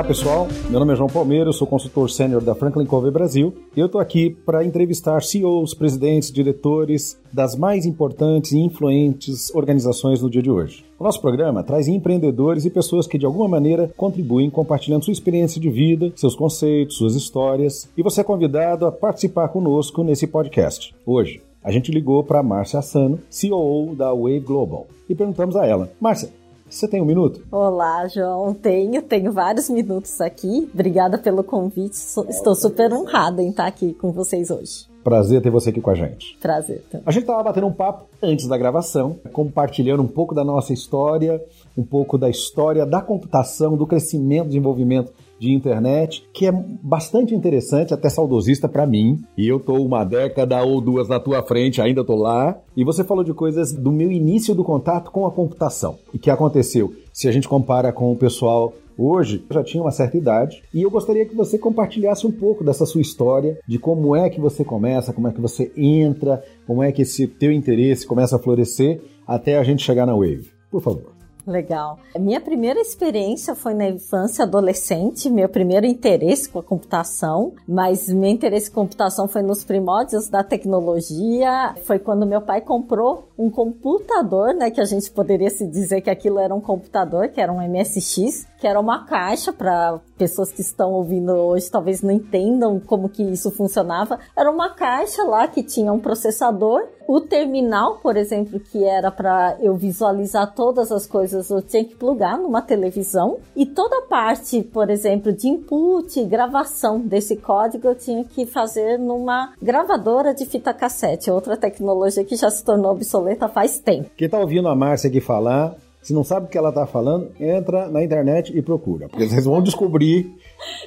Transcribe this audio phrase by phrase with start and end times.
[0.00, 3.80] Olá pessoal, meu nome é João Palmeiro, sou consultor sênior da Franklin Covey Brasil e
[3.80, 10.30] eu estou aqui para entrevistar CEOs, presidentes, diretores das mais importantes e influentes organizações no
[10.30, 10.86] dia de hoje.
[10.98, 15.60] O nosso programa traz empreendedores e pessoas que de alguma maneira contribuem compartilhando sua experiência
[15.60, 20.94] de vida, seus conceitos, suas histórias e você é convidado a participar conosco nesse podcast.
[21.04, 25.92] Hoje, a gente ligou para Márcia Assano, CEO da Wave Global, e perguntamos a ela:
[26.00, 26.30] Márcia,
[26.70, 27.42] você tem um minuto?
[27.50, 28.54] Olá, João.
[28.54, 30.70] Tenho, tenho vários minutos aqui.
[30.72, 31.94] Obrigada pelo convite.
[32.28, 34.88] Estou super honrada em estar aqui com vocês hoje.
[35.02, 36.36] Prazer ter você aqui com a gente.
[36.40, 36.84] Prazer.
[36.90, 37.02] Também.
[37.06, 41.42] A gente estava batendo um papo antes da gravação, compartilhando um pouco da nossa história,
[41.76, 47.94] um pouco da história da computação, do crescimento, desenvolvimento de internet, que é bastante interessante,
[47.94, 49.18] até saudosista para mim.
[49.38, 52.58] E eu tô uma década ou duas na tua frente, ainda tô lá.
[52.76, 55.96] E você falou de coisas do meu início do contato com a computação.
[56.12, 56.92] E que aconteceu?
[57.10, 60.90] Se a gente compara com o pessoal hoje, já tinha uma certa idade, e eu
[60.90, 65.12] gostaria que você compartilhasse um pouco dessa sua história, de como é que você começa,
[65.12, 69.56] como é que você entra, como é que esse teu interesse começa a florescer até
[69.56, 70.50] a gente chegar na Wave.
[70.70, 71.19] Por favor.
[71.50, 71.98] Legal.
[72.16, 78.30] Minha primeira experiência foi na infância adolescente, meu primeiro interesse com a computação, mas meu
[78.30, 81.74] interesse com computação foi nos primórdios da tecnologia.
[81.84, 86.08] Foi quando meu pai comprou um computador, né, que a gente poderia se dizer que
[86.08, 90.60] aquilo era um computador, que era um MSX, que era uma caixa para pessoas que
[90.60, 94.18] estão ouvindo hoje talvez não entendam como que isso funcionava.
[94.36, 99.56] Era uma caixa lá que tinha um processador, o terminal, por exemplo, que era para
[99.60, 104.62] eu visualizar todas as coisas, eu tinha que plugar numa televisão e toda a parte,
[104.62, 110.74] por exemplo, de input, gravação desse código eu tinha que fazer numa gravadora de fita
[110.74, 114.10] cassete, outra tecnologia que já se tornou obsoleta faz tempo.
[114.16, 117.30] Quem está ouvindo a Márcia aqui falar, se não sabe o que ela está falando,
[117.38, 120.34] entra na internet e procura, porque vocês vão descobrir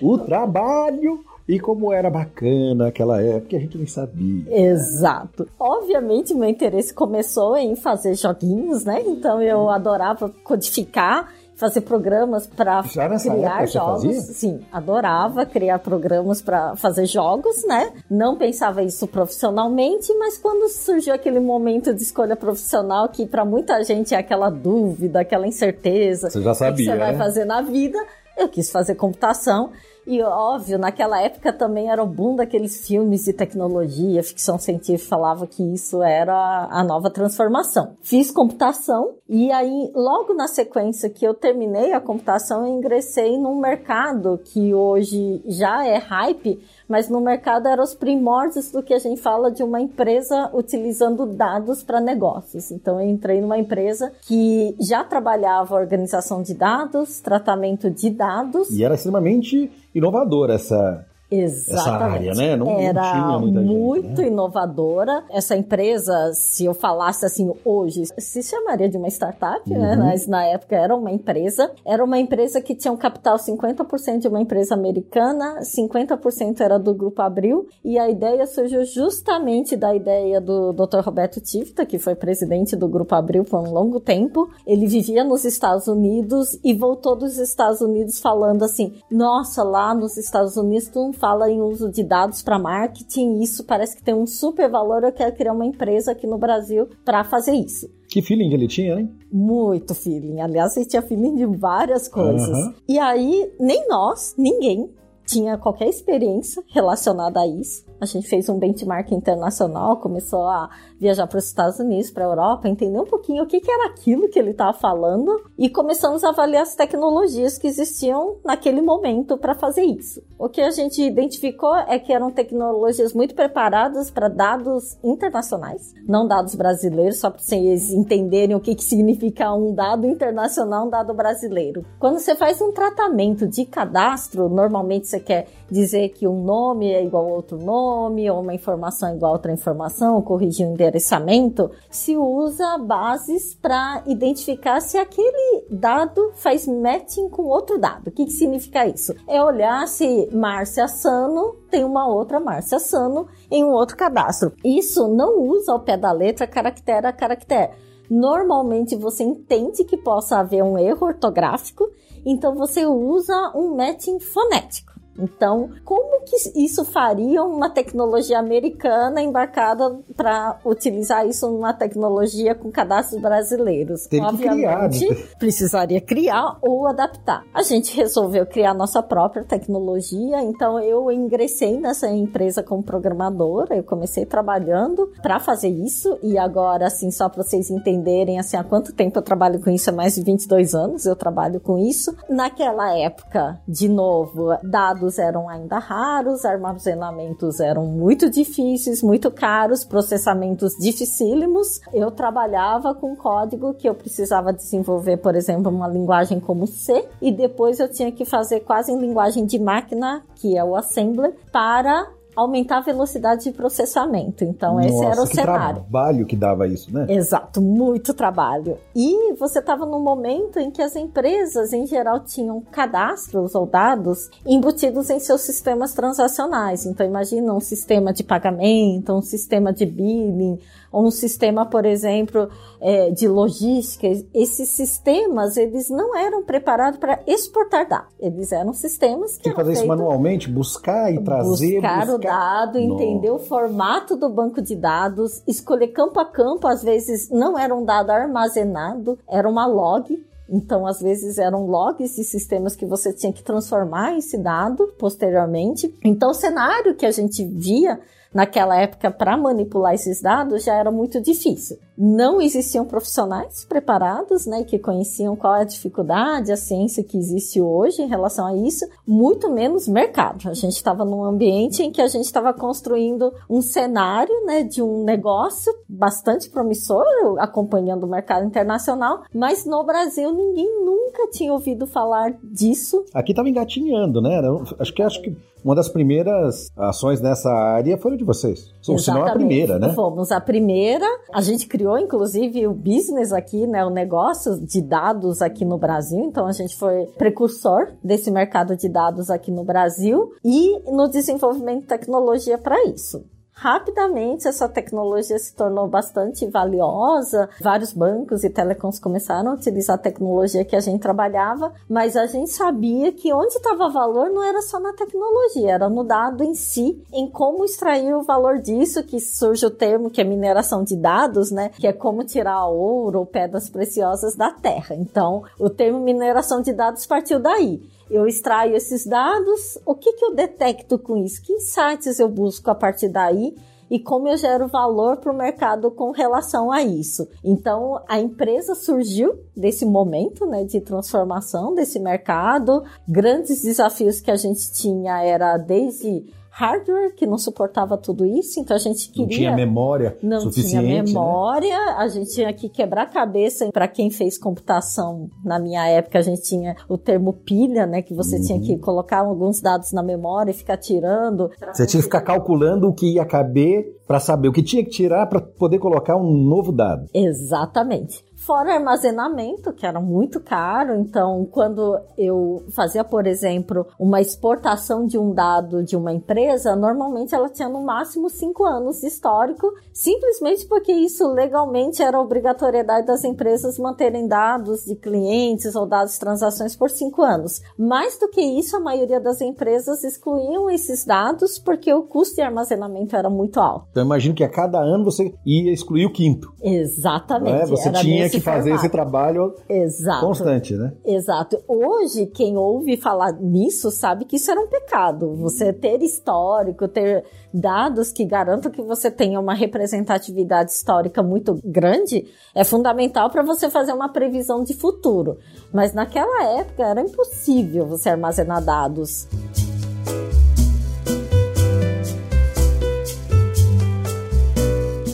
[0.01, 4.45] o trabalho e como era bacana aquela época a gente nem sabia.
[4.49, 5.47] Exato.
[5.59, 9.03] Obviamente, meu interesse começou em fazer joguinhos, né?
[9.05, 14.17] Então eu adorava codificar fazer programas para criar jogos.
[14.35, 17.93] Sim, adorava criar programas para fazer jogos, né?
[18.09, 23.81] Não pensava isso profissionalmente, mas quando surgiu aquele momento de escolha profissional que para muita
[23.81, 26.97] gente é aquela dúvida, aquela incerteza, você já sabia, o que você né?
[26.97, 27.97] vai fazer na vida,
[28.37, 29.71] eu quis fazer computação.
[30.05, 35.47] E óbvio, naquela época também era o boom daqueles filmes de tecnologia, ficção científica falava
[35.47, 37.95] que isso era a nova transformação.
[38.01, 43.59] Fiz computação e aí logo na sequência que eu terminei a computação, eu ingressei num
[43.59, 48.99] mercado que hoje já é hype, mas no mercado eram os primórdios do que a
[48.99, 52.71] gente fala de uma empresa utilizando dados para negócios.
[52.71, 58.69] Então eu entrei numa empresa que já trabalhava organização de dados, tratamento de dados.
[58.69, 61.05] E era extremamente inovadora essa
[61.39, 61.79] Exatamente.
[61.79, 62.55] essa área, né?
[62.55, 64.27] Não, Era não muito gente, né?
[64.27, 65.23] inovadora.
[65.29, 69.95] Essa empresa, se eu falasse assim hoje, se chamaria de uma startup, né?
[69.95, 70.03] Uhum.
[70.05, 71.71] Mas na época era uma empresa.
[71.85, 76.93] Era uma empresa que tinha um capital 50% de uma empresa americana, 50% era do
[76.93, 77.67] Grupo Abril.
[77.83, 80.99] E a ideia surgiu justamente da ideia do Dr.
[81.03, 84.49] Roberto Tifta, que foi presidente do Grupo Abril por um longo tempo.
[84.65, 90.17] Ele vivia nos Estados Unidos e voltou dos Estados Unidos falando assim: nossa, lá nos
[90.17, 94.13] Estados Unidos tu não fala em uso de dados para marketing, isso parece que tem
[94.13, 95.05] um super valor.
[95.05, 97.89] Eu quero criar uma empresa aqui no Brasil para fazer isso.
[98.09, 99.07] Que feeling ele tinha, né?
[99.31, 100.41] Muito feeling.
[100.41, 102.49] Aliás, ele tinha feeling de várias coisas.
[102.49, 102.73] Uhum.
[102.89, 104.89] E aí, nem nós, ninguém,
[105.25, 107.85] tinha qualquer experiência relacionada a isso.
[108.03, 110.69] A gente fez um benchmark internacional, começou a
[110.99, 113.85] viajar para os Estados Unidos, para a Europa, entender um pouquinho o que, que era
[113.85, 119.37] aquilo que ele estava falando e começamos a avaliar as tecnologias que existiam naquele momento
[119.37, 120.21] para fazer isso.
[120.37, 126.27] O que a gente identificou é que eram tecnologias muito preparadas para dados internacionais, não
[126.27, 131.13] dados brasileiros, só para vocês entenderem o que, que significa um dado internacional, um dado
[131.13, 131.85] brasileiro.
[131.99, 137.01] Quando você faz um tratamento de cadastro, normalmente você quer dizer que um nome é
[137.01, 141.71] igual a outro nome, ou uma informação igual a outra informação, corrigir o um endereçamento,
[141.89, 148.07] se usa bases para identificar se aquele dado faz matching com outro dado.
[148.07, 149.13] O que, que significa isso?
[149.27, 154.53] É olhar se Márcia Sano tem uma outra Márcia Sano em um outro cadastro.
[154.63, 157.71] Isso não usa ao pé da letra caractere a caractere.
[158.09, 161.89] Normalmente você entende que possa haver um erro ortográfico,
[162.25, 164.92] então você usa um matching fonético.
[165.17, 172.71] Então, como que isso faria uma tecnologia americana embarcada para utilizar isso numa tecnologia com
[172.71, 174.07] cadastros brasileiros?
[174.07, 175.37] Tem Obviamente, que criar.
[175.37, 177.43] precisaria criar ou adaptar.
[177.53, 183.83] A gente resolveu criar nossa própria tecnologia, então eu ingressei nessa empresa como programadora, eu
[183.83, 188.93] comecei trabalhando para fazer isso e agora assim só para vocês entenderem assim há quanto
[188.93, 192.15] tempo eu trabalho com isso, há mais de 22 anos eu trabalho com isso.
[192.29, 199.83] Naquela época, de novo, dado dados eram ainda raros, armazenamentos eram muito difíceis, muito caros,
[199.83, 201.81] processamentos dificílimos.
[201.93, 207.31] Eu trabalhava com código que eu precisava desenvolver, por exemplo, uma linguagem como C, e
[207.31, 212.07] depois eu tinha que fazer quase em linguagem de máquina, que é o assembler, para
[212.35, 214.43] aumentar a velocidade de processamento.
[214.43, 215.81] Então, Nossa, esse era o que cenário.
[215.81, 217.05] trabalho que dava isso, né?
[217.09, 218.77] Exato, muito trabalho.
[218.95, 224.29] E você estava num momento em que as empresas, em geral, tinham cadastros ou dados
[224.45, 226.85] embutidos em seus sistemas transacionais.
[226.85, 230.59] Então, imagina um sistema de pagamento, um sistema de billing,
[230.93, 232.47] ou um sistema, por exemplo,
[232.79, 234.07] é, de logística.
[234.31, 238.13] Esses sistemas, eles não eram preparados para exportar dados.
[238.19, 239.43] Eles eram sistemas que.
[239.43, 241.81] Tem que fazer isso manualmente, buscar e trazer.
[241.81, 242.15] Buscar, buscar...
[242.15, 246.67] o dado, entender o formato do banco de dados, escolher campo a campo.
[246.67, 250.23] Às vezes não era um dado armazenado, era uma log.
[250.47, 255.95] Então, às vezes eram logs de sistemas que você tinha que transformar esse dado posteriormente.
[256.03, 257.99] Então, o cenário que a gente via
[258.33, 261.77] naquela época para manipular esses dados já era muito difícil.
[261.97, 267.61] Não existiam profissionais preparados, né, que conheciam qual é a dificuldade, a ciência que existe
[267.61, 270.49] hoje em relação a isso, muito menos mercado.
[270.49, 274.81] A gente estava num ambiente em que a gente estava construindo um cenário, né, de
[274.81, 277.05] um negócio bastante promissor,
[277.37, 283.05] acompanhando o mercado internacional, mas no Brasil ninguém nunca tinha ouvido falar disso.
[283.13, 284.41] Aqui estava engatinhando, né?
[284.79, 288.73] Acho que acho que uma das primeiras ações nessa área foi de vocês.
[288.87, 289.93] Ou se não a primeira, né?
[289.93, 291.05] Fomos a primeira.
[291.33, 293.85] A gente criou, inclusive, o business aqui, né?
[293.85, 296.19] O negócio de dados aqui no Brasil.
[296.19, 301.81] Então, a gente foi precursor desse mercado de dados aqui no Brasil e no desenvolvimento
[301.81, 303.23] de tecnologia para isso.
[303.53, 307.49] Rapidamente essa tecnologia se tornou bastante valiosa.
[307.61, 312.25] Vários bancos e telecoms começaram a utilizar a tecnologia que a gente trabalhava, mas a
[312.25, 316.55] gente sabia que onde estava valor não era só na tecnologia, era no dado em
[316.55, 320.95] si, em como extrair o valor disso, que surge o termo que é mineração de
[320.95, 321.69] dados, né?
[321.77, 324.95] Que é como tirar ouro ou pedras preciosas da terra.
[324.95, 327.81] Então, o termo mineração de dados partiu daí
[328.13, 331.41] eu extraio esses dados, o que, que eu detecto com isso?
[331.41, 333.55] Que insights eu busco a partir daí?
[333.89, 337.27] E como eu gero valor para o mercado com relação a isso.
[337.43, 342.83] Então, a empresa surgiu desse momento né, de transformação desse mercado.
[343.07, 348.75] Grandes desafios que a gente tinha era desde hardware que não suportava tudo isso, então
[348.75, 349.25] a gente queria.
[349.25, 350.75] Não tinha memória não suficiente.
[350.75, 351.95] Não tinha memória, né?
[351.97, 353.71] a gente tinha que quebrar a cabeça.
[353.71, 358.03] Para quem fez computação na minha época, a gente tinha o termo pilha, né?
[358.03, 358.43] Que você uhum.
[358.43, 361.49] tinha que colocar alguns dados na memória e ficar tirando.
[361.73, 364.91] Você tinha que ficar calculando o que ia caber para saber o que tinha que
[364.91, 367.07] tirar para poder colocar um novo dado.
[367.13, 368.23] Exatamente.
[368.45, 370.95] Fora armazenamento, que era muito caro.
[370.95, 377.33] Então, quando eu fazia, por exemplo, uma exportação de um dado de uma empresa, normalmente
[377.33, 383.23] ela tinha no máximo cinco anos de histórico, simplesmente porque isso legalmente era obrigatoriedade das
[383.23, 387.61] empresas manterem dados de clientes ou dados de transações por cinco anos.
[387.77, 392.41] Mais do que isso, a maioria das empresas excluíam esses dados porque o custo de
[392.41, 393.87] armazenamento era muito alto.
[393.91, 396.51] Então, imagino que a cada ano você ia excluir o quinto.
[396.61, 397.61] Exatamente.
[397.61, 397.65] É?
[397.67, 398.85] Você tinha que fazer formato.
[398.85, 400.25] esse trabalho Exato.
[400.25, 400.93] constante, né?
[401.05, 401.61] Exato.
[401.67, 405.35] Hoje, quem ouve falar nisso sabe que isso era um pecado.
[405.35, 407.23] Você ter histórico, ter
[407.53, 412.25] dados que garantam que você tenha uma representatividade histórica muito grande
[412.55, 415.37] é fundamental para você fazer uma previsão de futuro.
[415.71, 419.27] Mas naquela época era impossível você armazenar dados.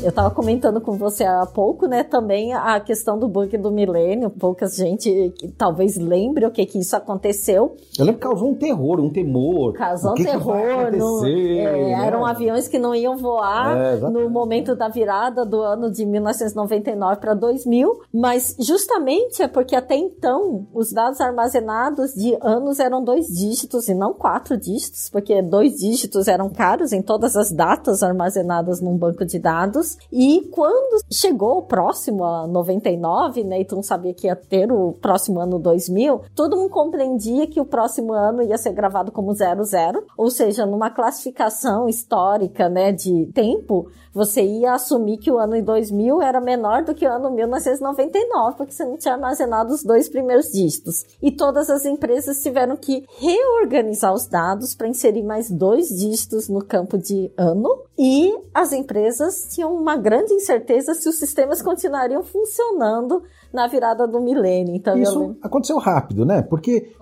[0.01, 4.29] Eu estava comentando com você há pouco, né, também a questão do bug do milênio.
[4.29, 7.75] Pouca gente talvez lembre o que que isso aconteceu.
[7.97, 9.73] Eu lembro que causou um terror, um temor.
[9.73, 10.91] Causou um terror.
[10.95, 11.91] No, é, né?
[12.07, 17.17] Eram aviões que não iam voar é, no momento da virada do ano de 1999
[17.17, 23.27] para 2000, mas justamente é porque até então os dados armazenados de anos eram dois
[23.27, 28.79] dígitos e não quatro dígitos, porque dois dígitos eram caros em todas as datas armazenadas
[28.79, 29.89] num banco de dados.
[30.11, 34.71] E quando chegou o próximo a 99, né, e tu não sabia que ia ter
[34.71, 39.33] o próximo ano 2000, todo mundo compreendia que o próximo ano ia ser gravado como
[39.33, 45.61] 00, ou seja, numa classificação histórica, né, de tempo, você ia assumir que o ano
[45.61, 50.09] 2000 era menor do que o ano 1999, porque você não tinha armazenado os dois
[50.09, 51.05] primeiros dígitos.
[51.21, 56.63] E todas as empresas tiveram que reorganizar os dados para inserir mais dois dígitos no
[56.63, 57.83] campo de ano.
[57.97, 63.23] E as empresas tinham uma grande incerteza se os sistemas continuariam funcionando
[63.53, 64.75] na virada do milênio.
[64.75, 65.35] Então, Isso eu...
[65.41, 66.41] aconteceu rápido, né?
[66.41, 66.93] Porque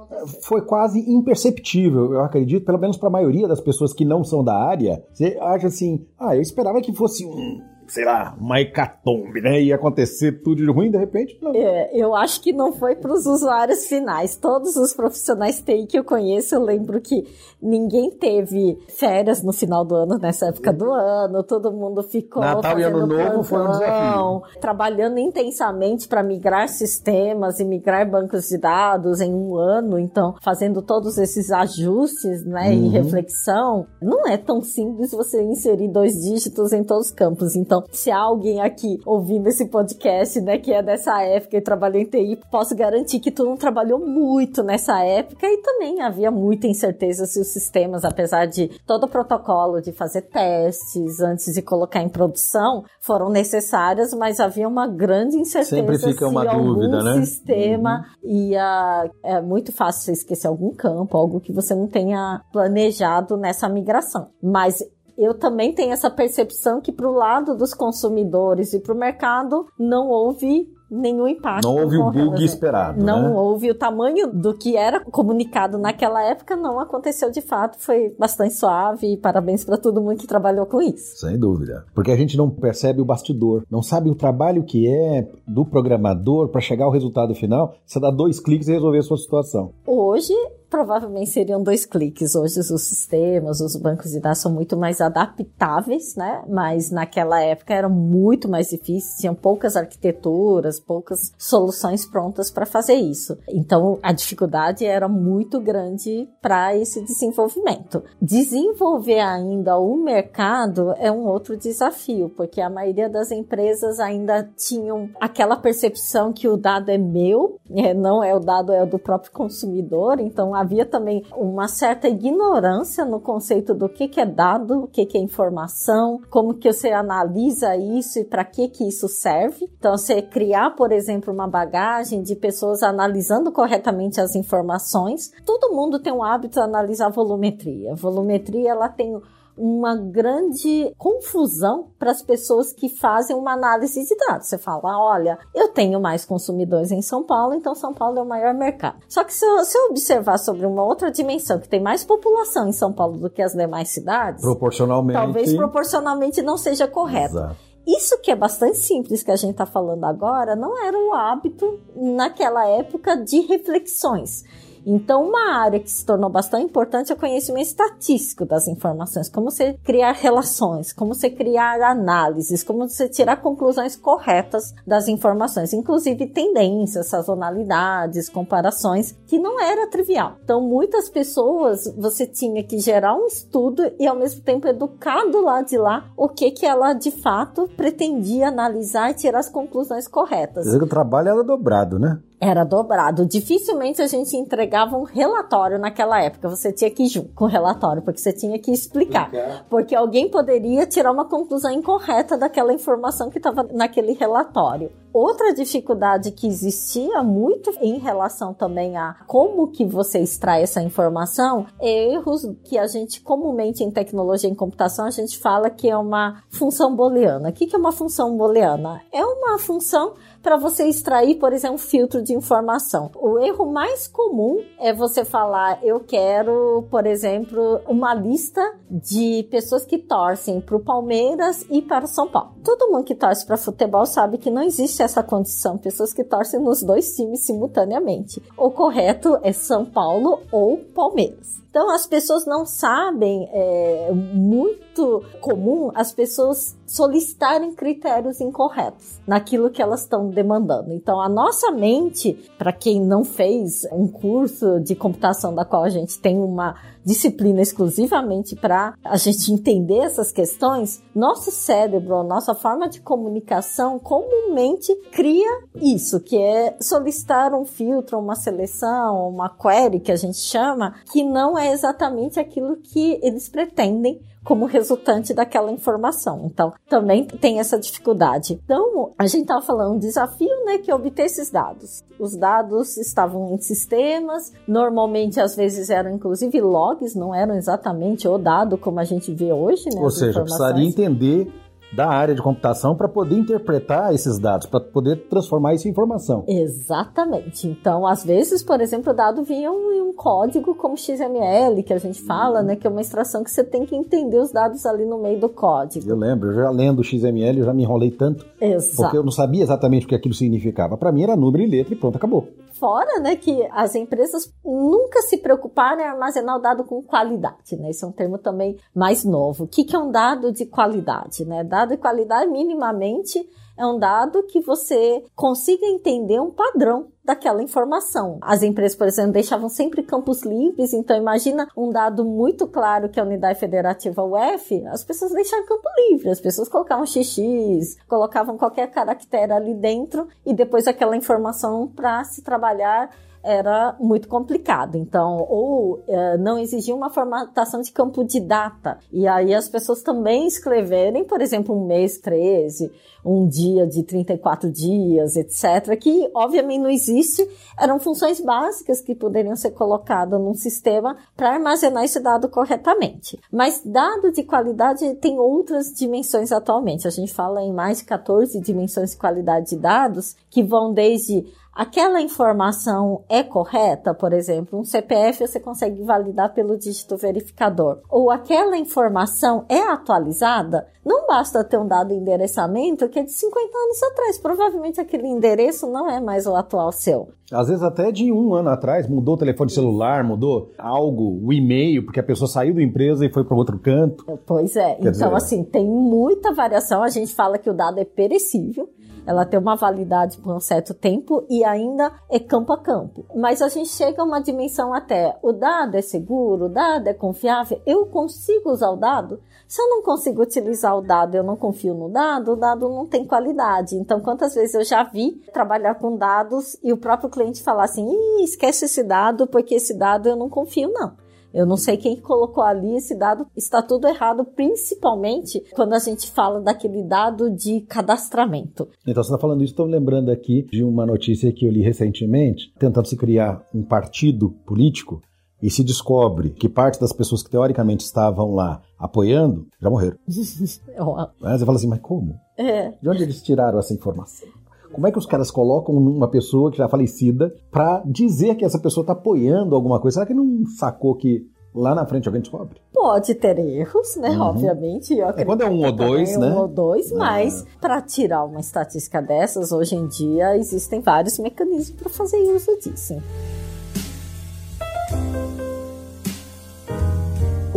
[0.43, 4.43] foi quase imperceptível, eu acredito, pelo menos para a maioria das pessoas que não são
[4.43, 5.03] da área.
[5.11, 9.61] Você acha assim, ah, eu esperava que fosse um sei lá, uma hecatombe, né?
[9.61, 11.53] Ia acontecer tudo de ruim, de repente, não.
[11.55, 14.35] É, eu acho que não foi para os usuários finais.
[14.35, 17.25] Todos os profissionais TI que eu conheço, eu lembro que
[17.61, 22.77] ninguém teve férias no final do ano, nessa época do ano, todo mundo ficou Natal
[22.79, 24.41] e Ano Novo foi um desafio.
[24.59, 30.81] Trabalhando intensamente para migrar sistemas e migrar bancos de dados em um ano, então fazendo
[30.81, 32.85] todos esses ajustes, né, uhum.
[32.85, 37.55] e reflexão, não é tão simples você inserir dois dígitos em todos os campos.
[37.55, 41.61] Então então, se há alguém aqui ouvindo esse podcast, né, que é dessa época e
[41.61, 46.31] trabalhou em TI, posso garantir que tu não trabalhou muito nessa época e também havia
[46.31, 51.61] muita incerteza se os sistemas, apesar de todo o protocolo de fazer testes antes de
[51.61, 56.73] colocar em produção, foram necessárias, mas havia uma grande incerteza Sempre fica se uma algum
[56.73, 57.21] dúvida, né?
[57.21, 58.31] sistema uhum.
[58.31, 63.67] ia é muito fácil você esquecer algum campo, algo que você não tenha planejado nessa
[63.69, 64.29] migração.
[64.41, 64.83] Mas
[65.17, 69.67] eu também tenho essa percepção que para o lado dos consumidores e para o mercado
[69.77, 71.67] não houve nenhum impacto.
[71.67, 73.03] Não houve o bug esperado.
[73.03, 73.35] Não né?
[73.35, 77.77] houve o tamanho do que era comunicado naquela época, não aconteceu de fato.
[77.79, 81.17] Foi bastante suave e parabéns para todo mundo que trabalhou com isso.
[81.17, 81.85] Sem dúvida.
[81.93, 86.49] Porque a gente não percebe o bastidor, não sabe o trabalho que é do programador
[86.49, 87.73] para chegar ao resultado final.
[87.85, 89.73] Você dá dois cliques e resolver a sua situação.
[89.85, 90.33] Hoje
[90.69, 92.35] provavelmente seriam dois cliques.
[92.35, 96.43] Hoje os sistemas, os bancos de dados são muito mais adaptáveis, né?
[96.47, 102.95] Mas naquela época era muito mais difícil, tinham poucas arquiteturas, poucas soluções prontas para fazer
[102.95, 103.37] isso.
[103.49, 108.03] Então a dificuldade era muito grande para esse desenvolvimento.
[108.21, 115.09] Desenvolver ainda o mercado é um outro desafio, porque a maioria das empresas ainda tinham
[115.19, 119.31] aquela percepção que o dado é meu, é, não é o dado é do próprio
[119.31, 124.87] consumidor, então havia também uma certa ignorância no conceito do que, que é dado, o
[124.87, 129.69] que, que é informação, como que você analisa isso e para que que isso serve.
[129.77, 135.31] Então, você criar, por exemplo, uma bagagem de pessoas analisando corretamente as informações.
[135.45, 137.95] Todo mundo tem o hábito de analisar volumetria.
[137.95, 139.19] Volumetria, ela tem
[139.57, 144.47] uma grande confusão para as pessoas que fazem uma análise de dados.
[144.47, 148.25] Você fala, olha, eu tenho mais consumidores em São Paulo, então São Paulo é o
[148.25, 148.99] maior mercado.
[149.07, 152.67] Só que se eu, se eu observar sobre uma outra dimensão, que tem mais população
[152.67, 157.37] em São Paulo do que as demais cidades, proporcionalmente, talvez proporcionalmente não seja correto.
[157.37, 157.67] Exato.
[157.87, 161.79] Isso que é bastante simples que a gente está falando agora, não era o hábito
[161.95, 164.43] naquela época de reflexões.
[164.89, 169.51] Então, uma área que se tornou bastante importante é o conhecimento estatístico das informações, como
[169.51, 176.27] você criar relações, como você criar análises, como você tirar conclusões corretas das informações, inclusive
[176.27, 180.37] tendências, sazonalidades, comparações, que não era trivial.
[180.41, 185.41] Então, muitas pessoas você tinha que gerar um estudo e ao mesmo tempo educar do
[185.41, 190.07] lado de lá o que que ela de fato pretendia analisar e tirar as conclusões
[190.07, 190.65] corretas.
[190.65, 192.19] O trabalho era dobrado, né?
[192.39, 193.25] Era dobrado.
[193.25, 196.49] Dificilmente a gente entregava um relatório naquela época.
[196.49, 199.31] Você tinha que ir junto com o relatório, porque você tinha que explicar.
[199.69, 204.91] Porque alguém poderia tirar uma conclusão incorreta daquela informação que estava naquele relatório.
[205.13, 211.65] Outra dificuldade que existia muito em relação também a como que você extrai essa informação
[211.79, 215.97] é erros que a gente comumente em tecnologia em computação a gente fala que é
[215.97, 217.49] uma função booleana.
[217.49, 219.01] O que é uma função booleana?
[219.11, 223.11] É uma função para você extrair, por exemplo, um filtro de informação.
[223.15, 229.85] O erro mais comum é você falar: eu quero, por exemplo, uma lista de pessoas
[229.85, 232.53] que torcem para o Palmeiras e para o São Paulo.
[232.63, 236.59] Todo mundo que torce para futebol sabe que não existe essa condição, pessoas que torcem
[236.59, 238.41] nos dois times simultaneamente.
[238.57, 241.57] O correto é São Paulo ou Palmeiras.
[241.69, 249.81] Então as pessoas não sabem, é muito comum as pessoas solicitarem critérios incorretos naquilo que
[249.81, 250.93] elas estão demandando.
[250.93, 255.89] Então a nossa mente, para quem não fez um curso de computação da qual a
[255.89, 262.89] gente tem uma disciplina exclusivamente para a gente entender essas questões, nosso cérebro, nossa forma
[262.89, 270.11] de comunicação comumente cria isso, que é solicitar um filtro, uma seleção, uma query que
[270.11, 276.43] a gente chama, que não é exatamente aquilo que eles pretendem como resultante daquela informação.
[276.45, 278.57] Então, também tem essa dificuldade.
[278.63, 282.01] Então, a gente estava falando um desafio, né, que é obter esses dados.
[282.17, 288.37] Os dados estavam em sistemas, normalmente às vezes eram inclusive logs, não eram exatamente o
[288.37, 290.01] dado como a gente vê hoje, né?
[290.01, 291.51] Ou seja, precisaria entender
[291.93, 296.43] da área de computação para poder interpretar esses dados, para poder transformar isso em informação.
[296.47, 297.67] Exatamente.
[297.67, 301.97] Então, às vezes, por exemplo, o dado vinha em um código como XML, que a
[301.97, 305.05] gente fala, né, que é uma extração que você tem que entender os dados ali
[305.05, 306.09] no meio do código.
[306.09, 308.95] Eu lembro, eu já lendo XML, eu já me enrolei tanto, Exato.
[308.97, 310.97] porque eu não sabia exatamente o que aquilo significava.
[310.97, 312.47] Para mim era número e letra e pronto, acabou.
[312.79, 317.89] Fora, né, que as empresas nunca se preocuparam em armazenar o dado com qualidade, né?
[317.91, 319.63] É um termo também mais novo.
[319.63, 321.63] O que, que é um dado de qualidade, né?
[321.63, 328.37] Dado de qualidade, minimamente, é um dado que você consiga entender um padrão daquela informação.
[328.41, 333.19] As empresas, por exemplo, deixavam sempre campos livres, então imagina um dado muito claro que
[333.19, 338.89] a unidade federativa UF, as pessoas deixavam campo livre, as pessoas colocavam XX, colocavam qualquer
[338.89, 343.09] caractere ali dentro e depois aquela informação para se trabalhar
[343.43, 344.95] era muito complicado.
[344.95, 348.99] Então, ou é, não exigia uma formatação de campo de data.
[349.11, 352.91] E aí as pessoas também escreverem, por exemplo, um mês 13,
[353.25, 359.55] um dia de 34 dias, etc., que obviamente não existe, eram funções básicas que poderiam
[359.55, 363.39] ser colocadas num sistema para armazenar esse dado corretamente.
[363.51, 367.07] Mas dado de qualidade tem outras dimensões atualmente.
[367.07, 371.45] A gente fala em mais de 14 dimensões de qualidade de dados, que vão desde
[371.77, 378.31] aquela informação é correta, por exemplo, um CPF você consegue validar pelo dígito verificador, ou
[378.31, 384.03] aquela informação é atualizada, não basta ter um dado endereçamento que é de 50 anos
[384.03, 387.29] atrás, provavelmente aquele endereço não é mais o atual seu.
[387.51, 392.03] Às vezes até de um ano atrás, mudou o telefone celular, mudou algo, o e-mail,
[392.03, 394.25] porque a pessoa saiu da empresa e foi para outro canto.
[394.45, 395.33] Pois é, Quer então dizer...
[395.33, 398.89] assim, tem muita variação, a gente fala que o dado é perecível,
[399.27, 403.25] ela tem uma validade por um certo tempo e ainda é campo a campo.
[403.35, 407.13] Mas a gente chega a uma dimensão até, o dado é seguro, o dado é
[407.13, 409.41] confiável, eu consigo usar o dado?
[409.67, 413.05] Se eu não consigo utilizar o dado, eu não confio no dado, o dado não
[413.05, 413.97] tem qualidade.
[413.97, 418.07] Então, quantas vezes eu já vi trabalhar com dados e o próprio cliente falar assim,
[418.41, 421.26] esquece esse dado porque esse dado eu não confio, não.
[421.57, 426.29] Eu não sei quem colocou ali esse dado, está tudo errado, principalmente quando a gente
[426.29, 428.87] fala daquele dado de cadastramento.
[429.07, 432.71] Então, você está falando isso, estou lembrando aqui de uma notícia que eu li recentemente,
[432.77, 435.19] tentando se criar um partido político
[435.59, 440.17] e se descobre que parte das pessoas que teoricamente estavam lá apoiando já morreram.
[440.29, 442.39] Aí você fala assim, mas como?
[442.55, 442.91] É.
[443.01, 444.47] De onde eles tiraram essa informação?
[444.91, 448.65] Como é que os caras colocam uma pessoa que já é falecida para dizer que
[448.65, 450.15] essa pessoa está apoiando alguma coisa?
[450.15, 452.81] Será que não sacou que lá na frente alguém descobre?
[452.93, 454.29] Pode ter erros, né?
[454.31, 454.41] Uhum.
[454.41, 455.19] Obviamente.
[455.19, 456.49] é quando é um ou dois, é né?
[456.49, 461.91] Um ou dois, mas para tirar uma estatística dessas, hoje em dia existem vários mecanismos
[461.91, 463.15] para fazer uso disso.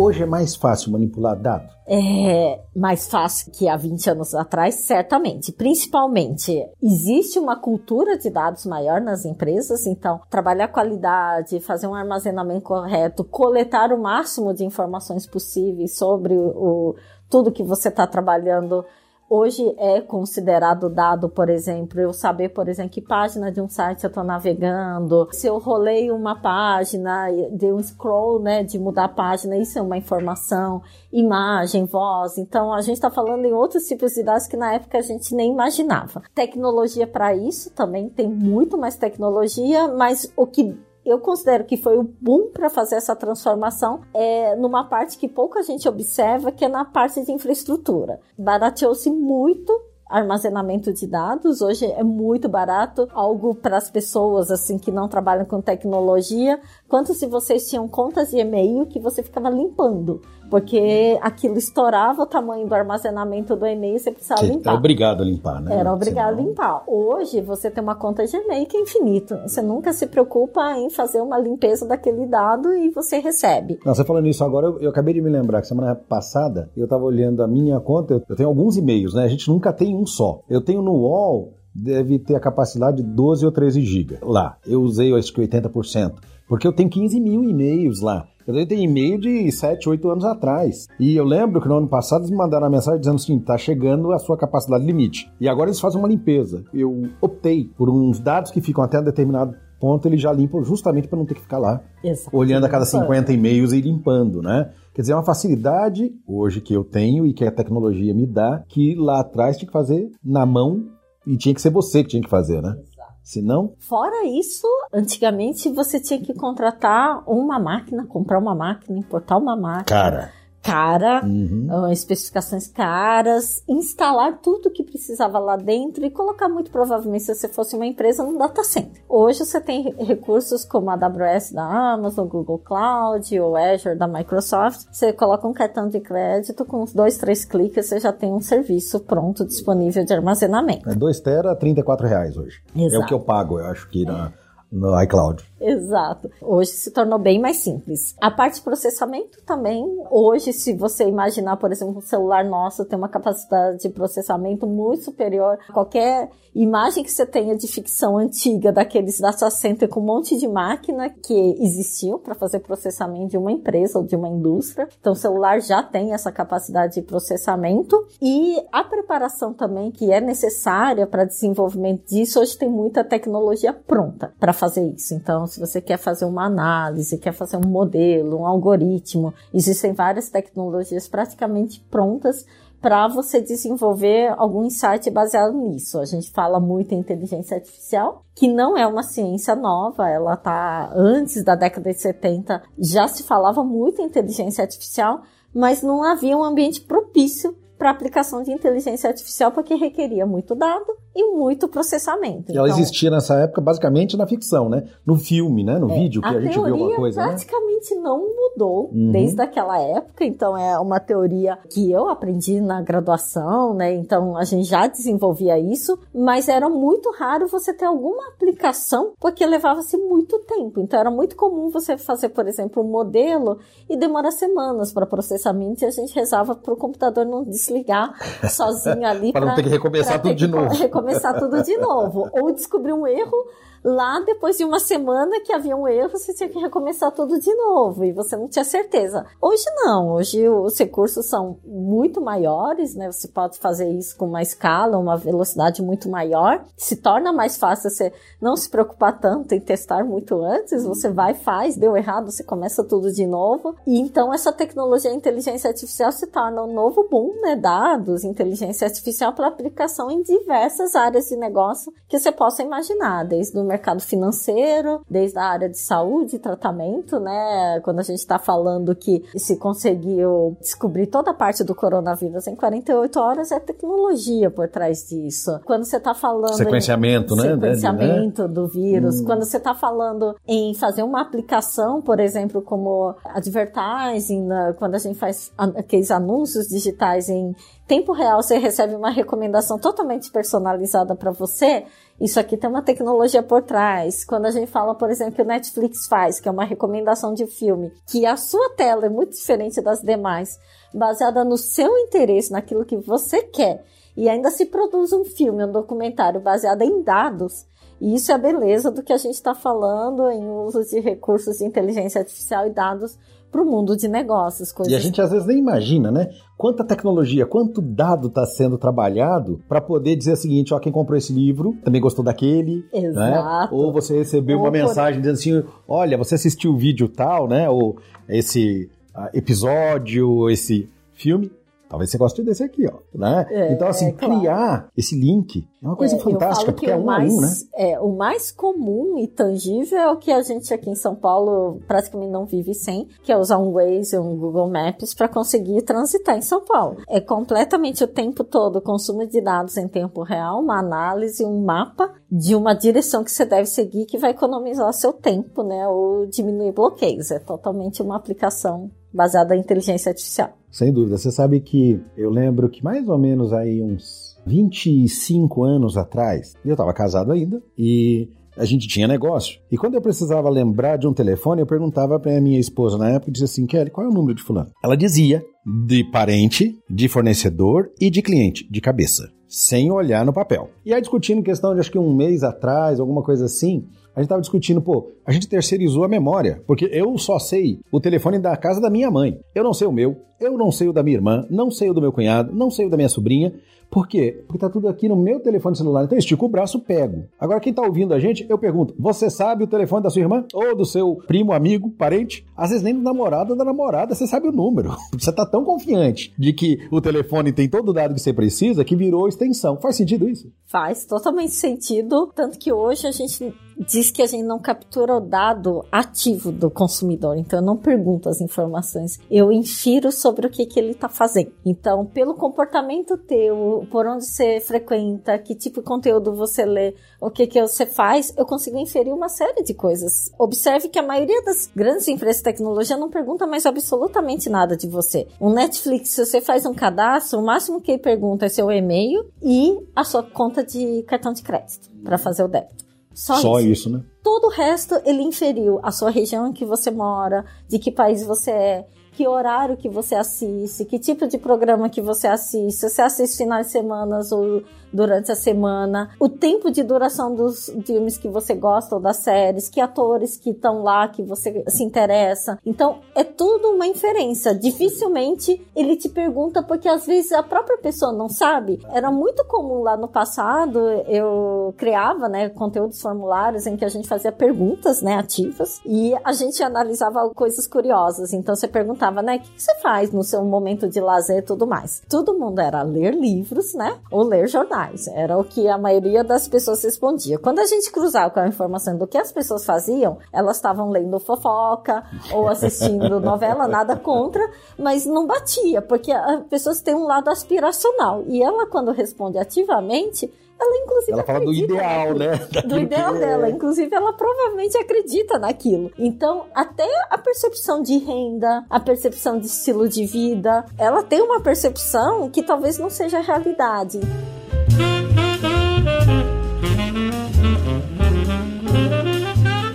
[0.00, 1.70] Hoje é mais fácil manipular dados?
[1.86, 5.52] É mais fácil que há 20 anos atrás, certamente.
[5.52, 12.62] Principalmente, existe uma cultura de dados maior nas empresas, então, trabalhar qualidade, fazer um armazenamento
[12.62, 16.96] correto, coletar o máximo de informações possíveis sobre o,
[17.28, 18.82] tudo que você está trabalhando
[19.30, 24.02] hoje é considerado dado, por exemplo, eu saber, por exemplo, que página de um site
[24.02, 29.08] eu estou navegando, se eu rolei uma página, de um scroll, né, de mudar a
[29.08, 32.38] página, isso é uma informação, imagem, voz.
[32.38, 35.32] Então, a gente está falando em outros tipos de dados que na época a gente
[35.32, 36.22] nem imaginava.
[36.34, 40.76] Tecnologia para isso também tem muito mais tecnologia, mas o que
[41.10, 45.62] eu considero que foi o boom para fazer essa transformação é numa parte que pouca
[45.62, 48.20] gente observa, que é na parte de infraestrutura.
[48.38, 49.72] Barateou-se muito
[50.10, 51.62] armazenamento de dados.
[51.62, 56.60] Hoje é muito barato, algo para as pessoas assim que não trabalham com tecnologia.
[56.90, 62.26] Quanto se vocês tinham contas de e-mail que você ficava limpando porque aquilo estourava o
[62.26, 64.70] tamanho do armazenamento do e-mail e você precisava Você limpar.
[64.70, 65.76] Era obrigado a limpar, né?
[65.76, 66.82] Era obrigado Senão- a limpar.
[66.88, 69.36] Hoje você tem uma conta de e-mail que é infinito.
[69.46, 73.78] Você nunca se preocupa em fazer uma limpeza daquele dado e você recebe.
[73.86, 76.84] Não, você falando isso agora, eu, eu acabei de me lembrar que semana passada eu
[76.84, 79.22] estava olhando a minha conta, eu, eu tenho alguns e-mails, né?
[79.22, 80.40] A gente nunca tem um só.
[80.50, 84.56] Eu tenho no UOL, deve ter a capacidade de 12 ou 13 GB lá.
[84.66, 86.14] Eu usei acho que 80%,
[86.50, 88.26] porque eu tenho 15 mil e-mails lá.
[88.44, 90.88] Eu tenho e-mail de 7, 8 anos atrás.
[90.98, 93.56] E eu lembro que no ano passado eles me mandaram uma mensagem dizendo assim: tá
[93.56, 95.30] chegando a sua capacidade limite.
[95.40, 96.64] E agora eles fazem uma limpeza.
[96.74, 101.06] Eu optei por uns dados que ficam até um determinado ponto, eles já limpam justamente
[101.06, 102.36] para não ter que ficar lá Exato.
[102.36, 104.72] olhando a cada 50 e-mails e limpando, né?
[104.92, 108.62] Quer dizer, é uma facilidade hoje que eu tenho e que a tecnologia me dá,
[108.68, 110.84] que lá atrás tinha que fazer na mão
[111.26, 112.76] e tinha que ser você que tinha que fazer, né?
[113.22, 119.56] Senão, Fora isso, antigamente você tinha que contratar uma máquina, comprar uma máquina, importar uma
[119.56, 119.84] máquina.
[119.84, 120.39] cara.
[120.62, 121.90] Cara, uhum.
[121.90, 127.74] especificações caras, instalar tudo que precisava lá dentro e colocar muito provavelmente se você fosse
[127.74, 129.02] uma empresa no data center.
[129.08, 134.06] Hoje você tem re- recursos como a AWS da Amazon, Google Cloud ou Azure da
[134.06, 134.86] Microsoft.
[134.92, 138.40] Você coloca um cartão de crédito com uns dois, três cliques, você já tem um
[138.40, 140.88] serviço pronto disponível de armazenamento.
[140.90, 142.60] É 2 tera, 34 reais hoje.
[142.76, 143.02] É Exato.
[143.02, 144.30] o que eu pago, eu acho que na,
[144.70, 145.42] no iCloud.
[145.60, 146.30] Exato.
[146.40, 148.14] Hoje se tornou bem mais simples.
[148.20, 149.84] A parte de processamento também.
[150.10, 155.04] Hoje, se você imaginar, por exemplo, um celular nosso tem uma capacidade de processamento muito
[155.04, 160.04] superior a qualquer imagem que você tenha de ficção antiga daqueles data center com um
[160.04, 164.88] monte de máquina que existiam para fazer processamento de uma empresa ou de uma indústria.
[165.00, 170.20] Então, o celular já tem essa capacidade de processamento e a preparação também que é
[170.20, 172.40] necessária para desenvolvimento disso.
[172.40, 175.14] Hoje tem muita tecnologia pronta para fazer isso.
[175.14, 180.30] Então, se você quer fazer uma análise, quer fazer um modelo, um algoritmo, existem várias
[180.30, 182.46] tecnologias praticamente prontas
[182.80, 185.98] para você desenvolver algum insight baseado nisso.
[185.98, 190.90] A gente fala muito em inteligência artificial, que não é uma ciência nova, ela tá
[190.94, 195.20] antes da década de 70, já se falava muito em inteligência artificial,
[195.54, 200.84] mas não havia um ambiente propício para aplicação de inteligência artificial porque requeria muito dado
[201.16, 202.52] e muito processamento.
[202.52, 204.84] E ela Então, existia nessa época basicamente na ficção, né?
[205.04, 205.78] No filme, né?
[205.78, 207.28] No é, vídeo que a, gente viu alguma coisa, né?
[207.28, 209.10] praticamente não mudou Uhum.
[209.12, 213.94] desde aquela época, então é uma teoria que eu aprendi na graduação, né?
[213.94, 219.44] Então a gente já desenvolvia isso, mas era muito raro você ter alguma aplicação porque
[219.46, 220.80] levava-se muito tempo.
[220.80, 225.82] Então era muito comum você fazer, por exemplo, um modelo e demorar semanas para processamento
[225.82, 228.14] e a gente rezava para o computador não desligar
[228.48, 230.74] sozinho ali Para não ter que recomeçar tudo de novo.
[230.74, 232.28] recomeçar tudo de novo.
[232.32, 233.46] Ou descobrir um erro
[233.84, 237.54] lá depois de uma semana que havia um erro, você tinha que recomeçar tudo de
[237.54, 239.26] novo e você não tinha certeza.
[239.40, 243.10] Hoje não, hoje os recursos são muito maiores, né?
[243.10, 246.64] Você pode fazer isso com uma escala, uma velocidade muito maior.
[246.76, 251.34] Se torna mais fácil você não se preocupar tanto em testar muito antes, você vai,
[251.34, 253.74] faz, deu errado, você começa tudo de novo.
[253.86, 257.56] E então essa tecnologia, inteligência artificial se torna um novo boom, né?
[257.56, 263.58] Dados, inteligência artificial para aplicação em diversas áreas de negócio que você possa imaginar, desde
[263.58, 267.80] o mercado financeiro, desde a área de saúde e tratamento, né?
[267.84, 272.54] Quando a gente está falando que se conseguiu descobrir toda a parte do coronavírus em
[272.56, 275.60] 48 horas, é tecnologia por trás disso.
[275.64, 277.42] Quando você está falando Sequenciamento, em né?
[277.54, 279.24] sequenciamento do vírus, Hum.
[279.24, 284.98] quando você está falando em fazer uma aplicação, por exemplo, como advertising, na- quando a
[284.98, 287.54] gente faz aqueles anúncios digitais em
[287.90, 291.84] tempo real, você recebe uma recomendação totalmente personalizada para você.
[292.20, 294.24] Isso aqui tem uma tecnologia por trás.
[294.24, 297.48] Quando a gente fala, por exemplo, que o Netflix faz, que é uma recomendação de
[297.48, 300.56] filme, que a sua tela é muito diferente das demais,
[300.94, 303.82] baseada no seu interesse, naquilo que você quer,
[304.16, 307.66] e ainda se produz um filme, um documentário baseado em dados.
[308.00, 311.58] E isso é a beleza do que a gente está falando em uso de recursos
[311.58, 313.18] de inteligência artificial e dados
[313.50, 314.72] para o mundo de negócios.
[314.72, 316.30] Coisas E a gente às vezes nem imagina, né?
[316.56, 321.16] Quanta tecnologia, quanto dado está sendo trabalhado para poder dizer o seguinte: ó, quem comprou
[321.16, 322.84] esse livro também gostou daquele.
[322.92, 323.00] Né?
[323.06, 323.74] Exato.
[323.74, 327.48] Ou você recebeu Ou uma por- mensagem dizendo assim: olha, você assistiu o vídeo tal,
[327.48, 327.68] né?
[327.68, 327.96] Ou
[328.28, 331.50] esse ah, episódio, esse filme.
[331.90, 333.00] Talvez você goste desse aqui, ó.
[333.12, 333.46] Né?
[333.50, 334.38] É, então, assim, é, claro.
[334.38, 337.36] criar esse link é uma coisa É, fantástica, porque que é o um mais, a
[337.36, 337.48] um, né?
[337.74, 341.80] É, o mais comum e tangível é o que a gente aqui em São Paulo
[341.88, 346.38] praticamente não vive sem, que é usar um Waze, um Google Maps para conseguir transitar
[346.38, 346.98] em São Paulo.
[347.08, 352.12] É completamente o tempo todo consumo de dados em tempo real, uma análise, um mapa
[352.30, 356.72] de uma direção que você deve seguir que vai economizar seu tempo, né, ou diminuir
[356.72, 357.30] bloqueios.
[357.30, 360.56] É totalmente uma aplicação baseada em inteligência artificial.
[360.70, 361.18] Sem dúvida.
[361.18, 366.72] Você sabe que eu lembro que mais ou menos aí uns 25 anos atrás, eu
[366.72, 369.60] estava casado ainda e a gente tinha negócio.
[369.70, 373.32] E quando eu precisava lembrar de um telefone, eu perguntava para minha esposa na época,
[373.32, 374.70] dizia assim, Kelly, qual é o número de fulano?
[374.82, 375.44] Ela dizia
[375.86, 380.70] de parente, de fornecedor e de cliente, de cabeça, sem olhar no papel.
[380.84, 384.28] E aí discutindo questão de acho que um mês atrás, alguma coisa assim, a gente
[384.28, 388.56] tava discutindo, pô, a gente terceirizou a memória, porque eu só sei o telefone da
[388.56, 389.38] casa da minha mãe.
[389.54, 391.94] Eu não sei o meu, eu não sei o da minha irmã, não sei o
[391.94, 393.52] do meu cunhado, não sei o da minha sobrinha.
[393.90, 394.44] Por quê?
[394.46, 396.04] Porque tá tudo aqui no meu telefone celular.
[396.04, 397.24] Então eu estico o braço, pego.
[397.38, 400.44] Agora quem tá ouvindo a gente, eu pergunto: você sabe o telefone da sua irmã?
[400.54, 402.46] Ou do seu primo, amigo, parente?
[402.56, 404.96] Às vezes nem do namorado ou da namorada você sabe o número.
[405.18, 408.84] Você tá tão confiante de que o telefone tem todo o dado que você precisa
[408.84, 409.78] que virou extensão.
[409.80, 410.50] Faz sentido isso?
[410.66, 415.20] Faz totalmente sentido, tanto que hoje a gente diz que a gente não captura o
[415.20, 420.66] dado ativo do consumidor, então eu não pergunto as informações, eu infiro sobre o que,
[420.66, 421.52] que ele está fazendo.
[421.64, 427.30] Então, pelo comportamento teu, por onde você frequenta, que tipo de conteúdo você lê, o
[427.30, 430.30] que, que você faz, eu consigo inferir uma série de coisas.
[430.38, 434.86] Observe que a maioria das grandes empresas de tecnologia não pergunta mais absolutamente nada de
[434.86, 435.26] você.
[435.40, 439.26] Um Netflix, se você faz um cadastro, o máximo que ele pergunta é seu e-mail
[439.42, 442.89] e a sua conta de cartão de crédito para fazer o débito.
[443.12, 443.68] Só, Só isso.
[443.70, 444.02] isso, né?
[444.22, 448.24] Todo o resto ele inferiu a sua região em que você mora, de que país
[448.24, 452.88] você é, que horário que você assiste, que tipo de programa que você assiste, se
[452.88, 454.62] você assiste finais de semana ou
[454.92, 459.68] durante a semana, o tempo de duração dos filmes que você gosta ou das séries,
[459.68, 462.58] que atores que estão lá que você se interessa.
[462.64, 464.54] Então, é tudo uma inferência.
[464.54, 468.80] Dificilmente ele te pergunta porque às vezes a própria pessoa não sabe.
[468.92, 474.08] Era muito comum lá no passado, eu criava, né, conteúdos formulários em que a gente
[474.08, 478.32] fazia perguntas, né, ativas, e a gente analisava coisas curiosas.
[478.32, 481.66] Então você perguntava, né, o que você faz no seu momento de lazer e tudo
[481.66, 482.02] mais.
[482.08, 484.79] Todo mundo era ler livros, né, ou ler jornais.
[485.14, 487.38] Era o que a maioria das pessoas respondia.
[487.38, 491.18] Quando a gente cruzava com a informação do que as pessoas faziam, elas estavam lendo
[491.18, 497.28] fofoca ou assistindo novela, nada contra, mas não batia, porque as pessoas têm um lado
[497.28, 498.24] aspiracional.
[498.26, 502.30] E ela, quando responde ativamente, ela inclusive Ela fala do acredita ideal, né?
[502.68, 503.20] Do ideal que é.
[503.20, 503.48] dela.
[503.48, 505.90] Inclusive, ela provavelmente acredita naquilo.
[505.98, 511.40] Então, até a percepção de renda, a percepção de estilo de vida, ela tem uma
[511.40, 514.00] percepção que talvez não seja a realidade.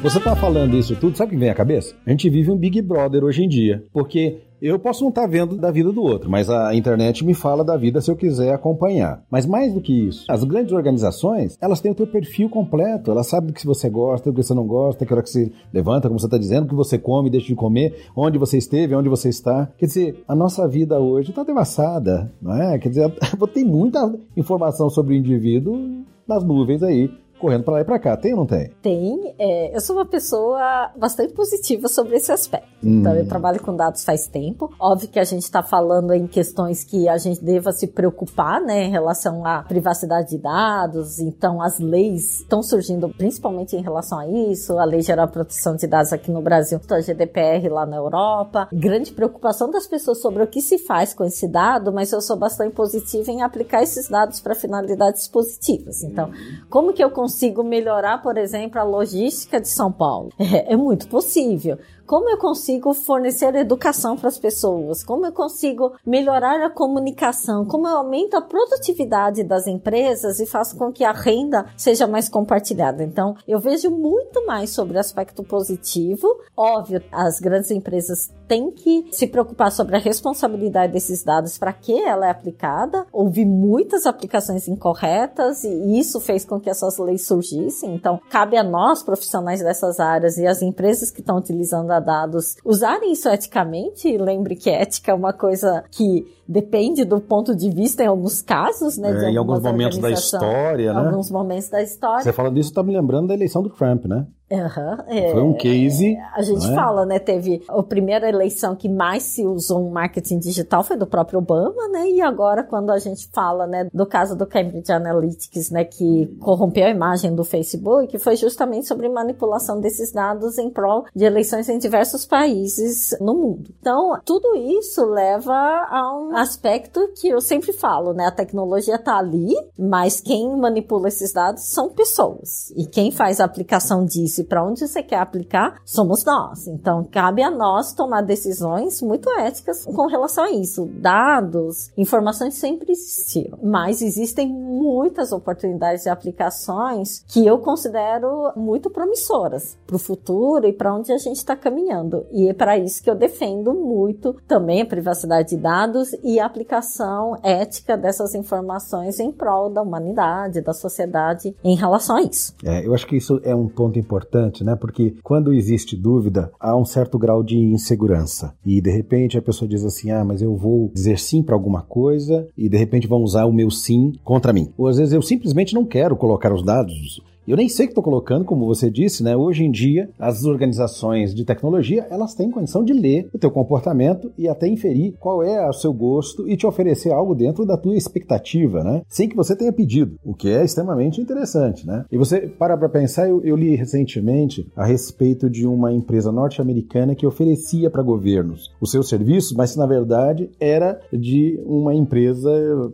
[0.05, 1.95] Você tá falando isso tudo, sabe o que vem à cabeça?
[2.05, 3.83] A gente vive um Big Brother hoje em dia.
[3.91, 7.63] Porque eu posso não estar vendo da vida do outro, mas a internet me fala
[7.63, 9.23] da vida se eu quiser acompanhar.
[9.31, 13.09] Mas mais do que isso, as grandes organizações, elas têm o teu perfil completo.
[13.09, 15.51] Elas sabem do que você gosta, do que você não gosta, que hora que você
[15.73, 18.93] levanta, como você está dizendo, o que você come, deixa de comer, onde você esteve,
[18.93, 19.71] onde você está.
[19.75, 22.77] Quer dizer, a nossa vida hoje está devassada, não é?
[22.77, 23.11] Quer dizer,
[23.51, 28.17] tem muita informação sobre o indivíduo nas nuvens aí, correndo para lá e para cá.
[28.17, 28.71] Tem ou não tem?
[28.81, 29.35] Tem.
[29.37, 32.67] é, eu sou uma pessoa bastante positiva sobre esse aspecto.
[32.83, 34.71] Então, eu trabalho com dados faz tempo.
[34.79, 38.83] Óbvio que a gente está falando em questões que a gente deva se preocupar, né,
[38.83, 41.19] em relação à privacidade de dados.
[41.19, 44.77] Então, as leis estão surgindo principalmente em relação a isso.
[44.77, 48.67] A Lei Geral de Proteção de Dados aqui no Brasil, a GDPR lá na Europa.
[48.71, 52.37] Grande preocupação das pessoas sobre o que se faz com esse dado, mas eu sou
[52.37, 56.03] bastante positiva em aplicar esses dados para finalidades positivas.
[56.03, 56.31] Então,
[56.69, 57.24] como que eu consigo
[57.63, 60.29] melhorar, por exemplo, a logística de São Paulo?
[60.39, 61.77] É, é muito possível.
[62.05, 65.03] Como eu consigo fornecer educação para as pessoas?
[65.03, 67.65] Como eu consigo melhorar a comunicação?
[67.65, 72.29] Como eu aumento a produtividade das empresas e faço com que a renda seja mais
[72.29, 73.03] compartilhada?
[73.03, 76.27] Então, eu vejo muito mais sobre o aspecto positivo.
[76.55, 81.99] Óbvio, as grandes empresas têm que se preocupar sobre a responsabilidade desses dados para que
[81.99, 83.07] ela é aplicada.
[83.11, 87.95] Houve muitas aplicações incorretas e isso fez com que essas leis surgissem.
[87.95, 93.11] Então, cabe a nós, profissionais dessas áreas e as empresas que estão utilizando dados, usarem
[93.11, 94.17] isso eticamente.
[94.17, 98.97] Lembre que ética é uma coisa que depende do ponto de vista em alguns casos,
[98.97, 99.25] né?
[99.25, 100.99] É, em alguns momentos da história, né?
[100.99, 102.23] Alguns momentos da história.
[102.23, 104.25] Você falando disso, tá me lembrando da eleição do Trump, né?
[104.51, 106.15] Uhum, é, Foi um case.
[106.35, 106.75] A gente é?
[106.75, 107.17] fala, né?
[107.17, 111.87] Teve a primeira eleição que mais se usou um marketing digital foi do próprio Obama,
[111.89, 112.07] né?
[112.09, 116.85] E agora, quando a gente fala, né, do caso do Cambridge Analytics, né, que corrompeu
[116.85, 121.79] a imagem do Facebook, foi justamente sobre manipulação desses dados em prol de eleições em
[121.79, 123.71] diversos países no mundo.
[123.79, 125.53] Então, tudo isso leva
[125.89, 128.25] a um aspecto que eu sempre falo, né?
[128.25, 132.71] A tecnologia tá ali, mas quem manipula esses dados são pessoas.
[132.75, 136.67] E quem faz a aplicação disso e para onde você quer aplicar somos nós.
[136.67, 140.89] Então, cabe a nós tomar decisões muito éticas com relação a isso.
[140.95, 149.77] Dados, informações sempre existiram, mas existem muitas oportunidades de aplicações que eu considero muito promissoras
[149.85, 152.25] para o futuro e para onde a gente está caminhando.
[152.31, 156.45] E é para isso que eu defendo muito também a privacidade de dados e a
[156.47, 162.55] aplicação ética dessas informações em prol da humanidade, da sociedade em relação a isso.
[162.63, 164.75] É, eu acho que isso é um ponto importante, né?
[164.75, 168.55] Porque quando existe dúvida, há um certo grau de insegurança.
[168.65, 171.83] E de repente a pessoa diz assim: ah, mas eu vou dizer sim para alguma
[171.83, 174.73] coisa e de repente vão usar o meu sim contra mim.
[174.75, 178.03] Ou às vezes eu simplesmente não quero colocar os dados eu nem sei que estou
[178.03, 179.35] colocando, como você disse, né?
[179.35, 184.31] Hoje em dia, as organizações de tecnologia, elas têm condição de ler o teu comportamento
[184.37, 187.95] e até inferir qual é o seu gosto e te oferecer algo dentro da tua
[187.95, 189.01] expectativa, né?
[189.07, 192.05] Sem que você tenha pedido, o que é extremamente interessante, né?
[192.11, 197.15] E você para para pensar, eu, eu li recentemente a respeito de uma empresa norte-americana
[197.15, 202.49] que oferecia para governos os seus serviços, mas na verdade era de uma empresa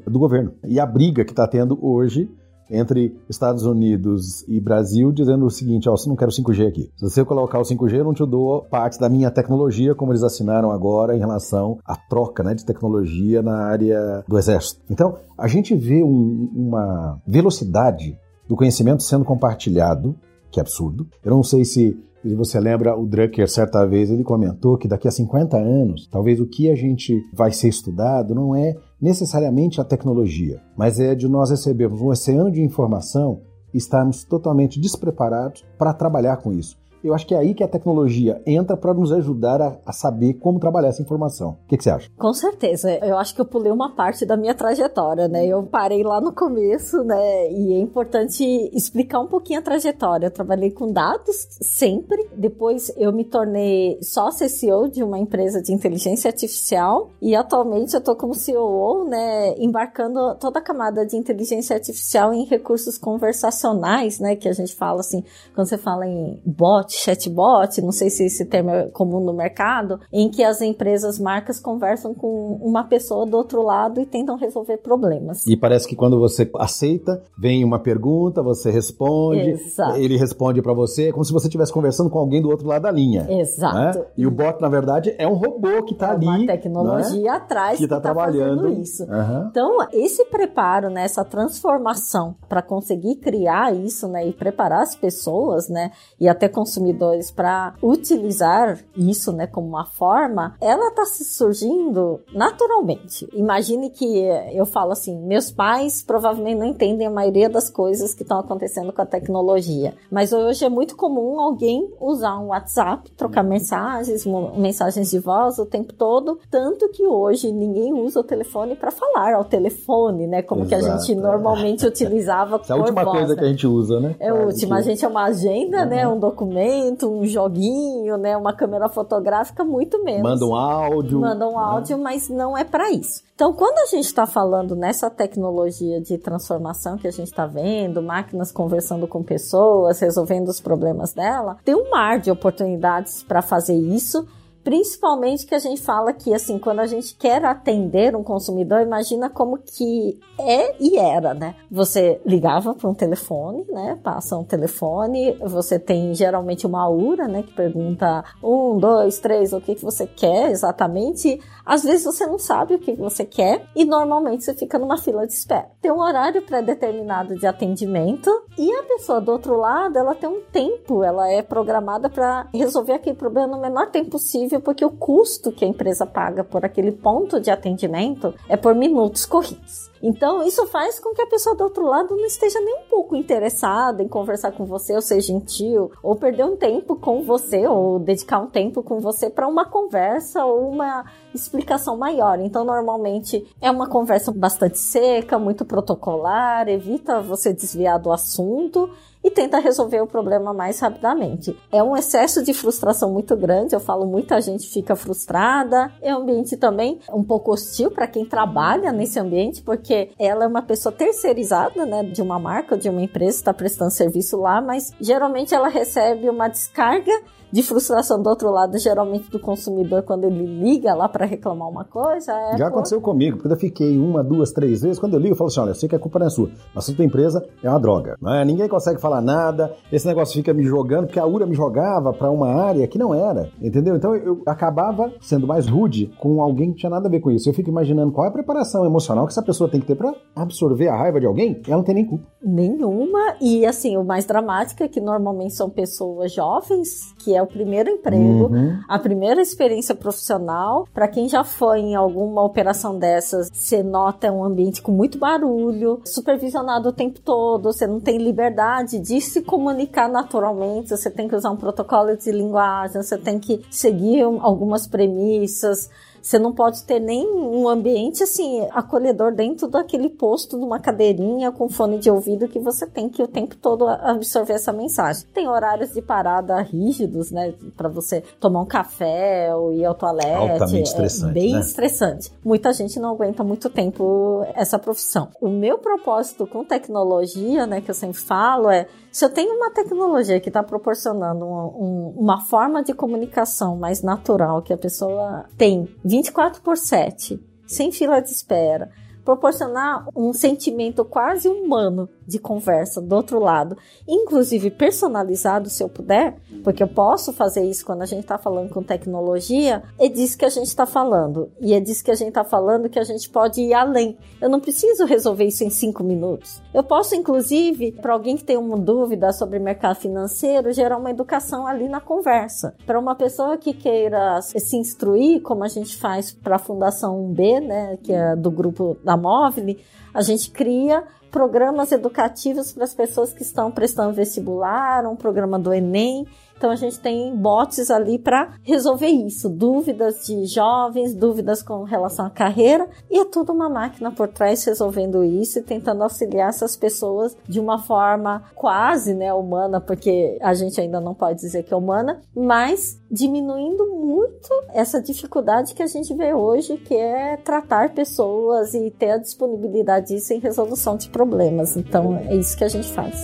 [0.06, 0.54] do governo.
[0.68, 2.30] E a briga que está tendo hoje
[2.72, 6.90] entre Estados Unidos e Brasil, dizendo o seguinte: ó, se não quero 5G aqui.
[6.96, 10.24] Se você colocar o 5G, eu não te dou parte da minha tecnologia, como eles
[10.24, 14.82] assinaram agora em relação à troca né, de tecnologia na área do Exército.
[14.90, 20.16] Então, a gente vê um, uma velocidade do conhecimento sendo compartilhado,
[20.50, 21.08] que é absurdo.
[21.24, 25.08] Eu não sei se se você lembra, o Drucker, certa vez, ele comentou que daqui
[25.08, 29.84] a 50 anos, talvez o que a gente vai ser estudado não é necessariamente a
[29.84, 33.42] tecnologia, mas é de nós recebermos um oceano de informação
[33.74, 36.81] e estarmos totalmente despreparados para trabalhar com isso.
[37.04, 40.36] Eu acho que é aí que a tecnologia entra para nos ajudar a, a, saber
[40.36, 41.58] como trabalhar essa informação.
[41.66, 42.10] O que, que, você acha?
[42.18, 42.92] Com certeza.
[43.06, 45.46] Eu acho que eu pulei uma parte da minha trajetória, né?
[45.46, 47.52] Eu parei lá no começo, né?
[47.52, 50.28] E é importante explicar um pouquinho a trajetória.
[50.28, 52.30] Eu trabalhei com dados sempre.
[52.36, 57.12] Depois eu me tornei sócia CEO de uma empresa de inteligência artificial.
[57.22, 59.56] E atualmente eu estou como CEO, né?
[59.58, 64.36] Embarcando toda a camada de inteligência artificial em recursos conversacionais, né?
[64.36, 65.24] Que a gente fala assim,
[65.56, 70.00] quando você fala em bot, chatbot, não sei se esse termo é comum no mercado,
[70.12, 74.78] em que as empresas, marcas conversam com uma pessoa do outro lado e tentam resolver
[74.78, 75.46] problemas.
[75.48, 79.98] E parece que quando você aceita, vem uma pergunta, você responde, Exato.
[79.98, 82.84] ele responde para você, é como se você estivesse conversando com alguém do outro lado
[82.84, 83.26] da linha.
[83.30, 84.00] Exato.
[84.00, 84.06] Né?
[84.18, 86.26] E o bot, na verdade, é um robô que está é ali.
[86.26, 87.38] Uma tecnologia né?
[87.38, 89.04] atrás que está tá trabalhando isso.
[89.04, 89.48] Uhum.
[89.50, 95.70] Então, esse preparo, né, essa transformação para conseguir criar isso, né, e preparar as pessoas,
[95.70, 101.24] né, e até consumir consumidores para utilizar isso, né, como uma forma, ela está se
[101.24, 103.28] surgindo naturalmente.
[103.34, 108.24] Imagine que eu falo assim, meus pais provavelmente não entendem a maioria das coisas que
[108.24, 113.44] estão acontecendo com a tecnologia, mas hoje é muito comum alguém usar um WhatsApp, trocar
[113.44, 114.26] mensagens,
[114.58, 119.36] mensagens de voz o tempo todo, tanto que hoje ninguém usa o telefone para falar
[119.36, 120.84] ao telefone, né, como Exato.
[120.84, 123.40] que a gente normalmente utilizava Essa é a última voz, coisa né?
[123.40, 124.16] que a gente usa, né?
[124.20, 125.90] É a última, a gente é uma agenda, uhum.
[125.90, 126.71] né, um documento
[127.04, 130.24] um joguinho, né, uma câmera fotográfica, muito menos.
[130.24, 131.20] Manda um áudio.
[131.20, 132.04] Manda um áudio, né?
[132.04, 133.24] mas não é para isso.
[133.36, 138.02] Então, quando a gente está falando nessa tecnologia de transformação que a gente está vendo,
[138.02, 143.76] máquinas conversando com pessoas, resolvendo os problemas dela, tem um mar de oportunidades para fazer
[143.76, 144.28] isso
[144.64, 149.30] Principalmente que a gente fala que, assim, quando a gente quer atender um consumidor, imagina
[149.30, 151.56] como que é e era, né?
[151.70, 154.00] Você ligava para um telefone, né?
[154.04, 157.44] Passa um telefone, você tem geralmente uma URA, né?
[157.44, 161.40] Que pergunta um, dois, três, o que, que você quer exatamente.
[161.66, 165.26] Às vezes você não sabe o que você quer e normalmente você fica numa fila
[165.26, 165.70] de espera.
[165.82, 170.42] Tem um horário pré-determinado de atendimento e a pessoa do outro lado, ela tem um
[170.52, 175.52] tempo, ela é programada para resolver aquele problema no menor tempo possível, porque o custo
[175.52, 179.92] que a empresa paga por aquele ponto de atendimento é por minutos corridos.
[180.04, 183.16] Então, isso faz com que a pessoa do outro lado não esteja nem um pouco
[183.16, 188.00] interessada em conversar com você, ou ser gentil, ou perder um tempo com você, ou
[188.00, 192.40] dedicar um tempo com você para uma conversa ou uma explicação maior.
[192.40, 198.90] Então, normalmente é uma conversa bastante seca, muito protocolar, evita você desviar do assunto
[199.24, 201.58] e tenta resolver o problema mais rapidamente.
[201.72, 205.92] É um excesso de frustração muito grande, eu falo, muita gente fica frustrada.
[206.02, 210.48] É um ambiente também um pouco hostil para quem trabalha nesse ambiente, porque ela é
[210.48, 214.62] uma pessoa terceirizada, né, de uma marca ou de uma empresa, está prestando serviço lá,
[214.62, 217.12] mas geralmente ela recebe uma descarga
[217.52, 221.84] de frustração do outro lado, geralmente do consumidor, quando ele liga lá para reclamar uma
[221.84, 222.32] coisa.
[222.32, 222.74] É Já por...
[222.74, 225.00] aconteceu comigo, porque eu fiquei uma, duas, três vezes.
[225.00, 226.50] Quando eu ligo, eu falo assim: olha, eu sei que a culpa não é sua,
[226.74, 228.16] mas a sua empresa é uma droga.
[228.22, 228.46] Né?
[228.46, 232.30] Ninguém consegue falar nada, esse negócio fica me jogando, porque a URA me jogava para
[232.32, 233.96] uma área que não era, entendeu?
[233.96, 237.50] Então eu acabava sendo mais rude com alguém que tinha nada a ver com isso.
[237.50, 240.14] Eu fico imaginando qual é a preparação emocional que essa pessoa tem que ter para
[240.36, 242.26] absorver a raiva de alguém, ela não tem nem culpa.
[242.42, 247.48] Nenhuma, e assim, o mais dramático é que normalmente são pessoas jovens, que é o
[247.48, 248.80] primeiro emprego, uhum.
[248.88, 250.88] a primeira experiência profissional.
[250.94, 256.02] Para quem já foi em alguma operação dessas, você nota um ambiente com muito barulho,
[256.06, 261.36] supervisionado o tempo todo, você não tem liberdade de se comunicar naturalmente, você tem que
[261.36, 265.90] usar um protocolo de linguagem, você tem que seguir algumas premissas.
[266.22, 271.68] Você não pode ter nem um ambiente assim acolhedor dentro daquele posto, numa cadeirinha com
[271.70, 275.26] fone de ouvido que você tem que o tempo todo absorver essa mensagem.
[275.34, 280.52] Tem horários de parada rígidos, né, para você tomar um café ou ir ao toalete.
[280.52, 281.32] Altamente é estressante.
[281.32, 281.60] É bem né?
[281.60, 282.32] estressante.
[282.44, 285.30] Muita gente não aguenta muito tempo essa profissão.
[285.42, 289.70] O meu propósito com tecnologia, né, que eu sempre falo é se eu tenho uma
[289.72, 295.46] tecnologia que está proporcionando um, um, uma forma de comunicação mais natural que a pessoa
[295.58, 298.92] tem 24 por 7, sem fila de espera,
[299.24, 303.78] proporcionar um sentimento quase humano de conversa do outro lado,
[304.08, 308.70] inclusive personalizado se eu puder, porque eu posso fazer isso quando a gente está falando
[308.70, 311.52] com tecnologia, é disso que a gente está falando.
[311.60, 314.18] E é disso que a gente está falando que a gente pode ir além.
[314.40, 316.62] Eu não preciso resolver isso em cinco minutos.
[316.74, 321.68] Eu posso, inclusive, para alguém que tem uma dúvida sobre mercado financeiro, gerar uma educação
[321.68, 322.74] ali na conversa.
[322.86, 327.60] Para uma pessoa que queira se instruir, como a gente faz para a Fundação 1B,
[327.60, 329.76] né, que é do grupo da Móvel,
[330.14, 335.74] a gente cria programas educativos para as pessoas que estão prestando vestibular, um programa do
[335.74, 336.28] Enem.
[336.62, 342.28] Então a gente tem bots ali para resolver isso, dúvidas de jovens, dúvidas com relação
[342.28, 346.76] à carreira, e é tudo uma máquina por trás resolvendo isso e tentando auxiliar essas
[346.76, 351.74] pessoas de uma forma quase, né, humana, porque a gente ainda não pode dizer que
[351.74, 357.90] é humana, mas diminuindo muito essa dificuldade que a gente vê hoje, que é tratar
[357.90, 361.76] pessoas e ter a disponibilidade disso em resolução de problemas.
[361.76, 363.20] Então é isso que a gente faz.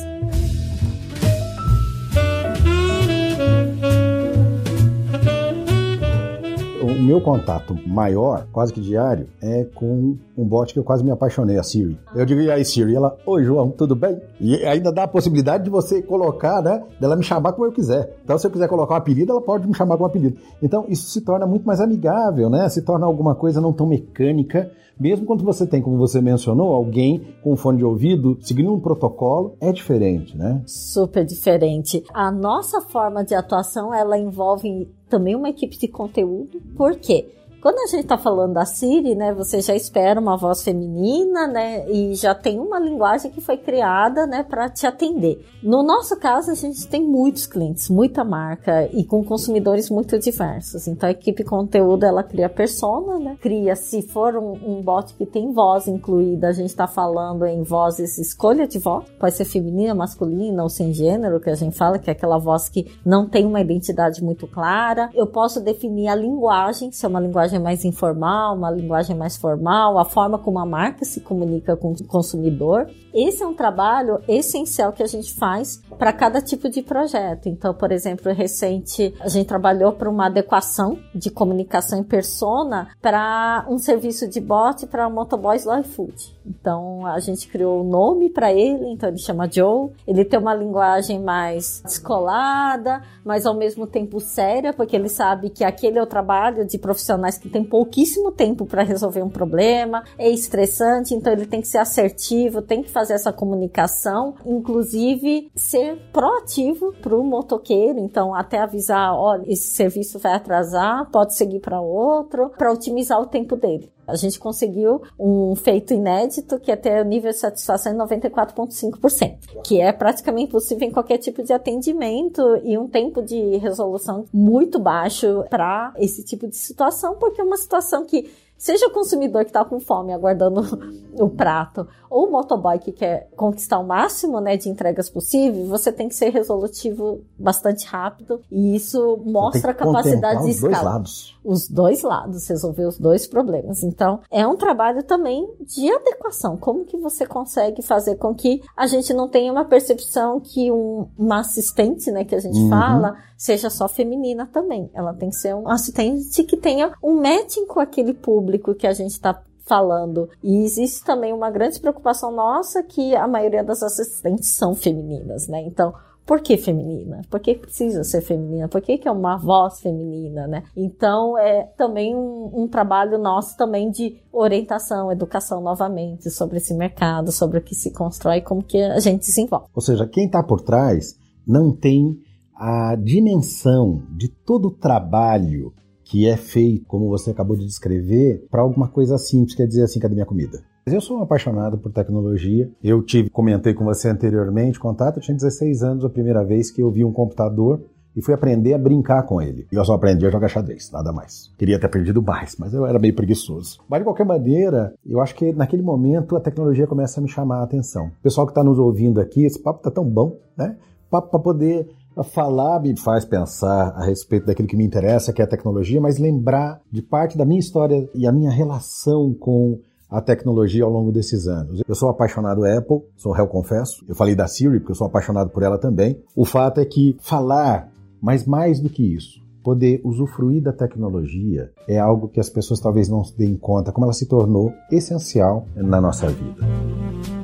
[7.08, 11.58] Meu contato maior, quase que diário, é com um bot que eu quase me apaixonei,
[11.58, 11.98] a Siri.
[12.14, 12.94] Eu digo, e aí, Siri?
[12.94, 14.20] Ela, oi, João, tudo bem?
[14.42, 18.18] E ainda dá a possibilidade de você colocar, né, dela me chamar como eu quiser.
[18.26, 20.38] Então, se eu quiser colocar um apelido, ela pode me chamar com um apelido.
[20.62, 22.68] Então, isso se torna muito mais amigável, né?
[22.68, 27.22] Se torna alguma coisa não tão mecânica, mesmo quando você tem, como você mencionou, alguém
[27.42, 30.62] com fone de ouvido seguindo um protocolo, é diferente, né?
[30.66, 32.04] Super diferente.
[32.14, 36.62] A nossa forma de atuação, ela envolve também uma equipe de conteúdo.
[36.76, 37.26] Por quê?
[37.68, 41.86] Quando a gente está falando da Siri, né, você já espera uma voz feminina, né,
[41.92, 45.46] e já tem uma linguagem que foi criada, né, para te atender.
[45.62, 50.88] No nosso caso, a gente tem muitos clientes, muita marca e com consumidores muito diversos.
[50.88, 55.26] Então, a equipe conteúdo ela cria persona, né, cria se for um, um bot que
[55.26, 59.94] tem voz incluída, a gente está falando em vozes escolha de voz, pode ser feminina,
[59.94, 63.46] masculina ou sem gênero, que a gente fala que é aquela voz que não tem
[63.46, 65.10] uma identidade muito clara.
[65.14, 69.36] Eu posso definir a linguagem, se é uma linguagem linguagem mais informal, uma linguagem mais
[69.36, 72.90] formal, a forma como a marca se comunica com o consumidor.
[73.14, 77.50] Esse é um trabalho essencial que a gente faz para cada tipo de projeto.
[77.50, 83.66] Então, por exemplo, recente a gente trabalhou para uma adequação de comunicação em persona para
[83.70, 86.37] um serviço de bot para motoboys do iFood.
[86.48, 89.92] Então, a gente criou o um nome para ele, então ele chama Joe.
[90.08, 95.64] Ele tem uma linguagem mais descolada, mas ao mesmo tempo séria, porque ele sabe que
[95.64, 100.30] aquele é o trabalho de profissionais que tem pouquíssimo tempo para resolver um problema, é
[100.30, 106.94] estressante, então ele tem que ser assertivo, tem que fazer essa comunicação, inclusive ser proativo
[107.02, 112.50] para o motoqueiro, então até avisar, olha, esse serviço vai atrasar, pode seguir para outro,
[112.58, 113.97] para otimizar o tempo dele.
[114.08, 119.62] A gente conseguiu um feito inédito que é ter o nível de satisfação em 94,5%,
[119.64, 124.80] que é praticamente impossível em qualquer tipo de atendimento e um tempo de resolução muito
[124.80, 129.50] baixo para esse tipo de situação, porque é uma situação que Seja o consumidor que
[129.50, 130.62] está com fome aguardando
[131.14, 135.92] o prato, ou o motoboy que quer conquistar o máximo né, de entregas possível, você
[135.92, 138.42] tem que ser resolutivo bastante rápido.
[138.52, 140.72] E isso mostra a capacidade de escala.
[140.72, 141.40] Os dois lados.
[141.44, 143.84] Os dois lados, resolver os dois problemas.
[143.84, 146.58] Então, é um trabalho também de adequação.
[146.58, 151.08] Como que você consegue fazer com que a gente não tenha uma percepção que um,
[151.18, 152.70] uma assistente, né, que a gente uhum.
[152.70, 154.90] fala, seja só feminina também.
[154.94, 158.94] Ela tem que ser um assistente que tenha um matching com aquele público que a
[158.94, 160.30] gente está falando.
[160.42, 165.62] E existe também uma grande preocupação nossa que a maioria das assistentes são femininas, né?
[165.62, 165.94] Então,
[166.26, 167.22] por que feminina?
[167.30, 168.68] Por que precisa ser feminina?
[168.68, 170.64] Por que, que é uma voz feminina, né?
[170.76, 177.32] Então, é também um, um, trabalho nosso também de orientação, educação novamente sobre esse mercado,
[177.32, 179.68] sobre o que se constrói, como que a gente desenvolve.
[179.74, 181.16] Ou seja, quem está por trás
[181.48, 182.18] não tem
[182.60, 188.62] a dimensão de todo o trabalho que é feito, como você acabou de descrever, para
[188.62, 190.62] alguma coisa simples, quer dizer assim, cadê minha comida?
[190.86, 192.72] Eu sou um apaixonado por tecnologia.
[192.82, 196.82] Eu tive, comentei com você anteriormente, contato, eu tinha 16 anos a primeira vez que
[196.82, 197.82] eu vi um computador
[198.16, 199.68] e fui aprender a brincar com ele.
[199.70, 201.54] E eu só aprendi a jogar xadrez, nada mais.
[201.58, 203.80] Queria ter aprendido mais, mas eu era meio preguiçoso.
[203.88, 207.60] Mas de qualquer maneira, eu acho que naquele momento a tecnologia começa a me chamar
[207.60, 208.08] a atenção.
[208.08, 210.78] O pessoal que está nos ouvindo aqui, esse papo tá tão bom, né?
[211.12, 211.90] Papo para poder
[212.24, 216.18] falar me faz pensar a respeito daquilo que me interessa, que é a tecnologia, mas
[216.18, 221.12] lembrar de parte da minha história e a minha relação com a tecnologia ao longo
[221.12, 221.82] desses anos.
[221.88, 224.06] Eu sou apaixonado Apple, sou réu confesso.
[224.08, 226.22] Eu falei da Siri porque eu sou apaixonado por ela também.
[226.36, 227.92] O fato é que falar,
[228.22, 233.10] mas mais do que isso, poder usufruir da tecnologia é algo que as pessoas talvez
[233.10, 237.37] não se deem conta como ela se tornou essencial na nossa vida.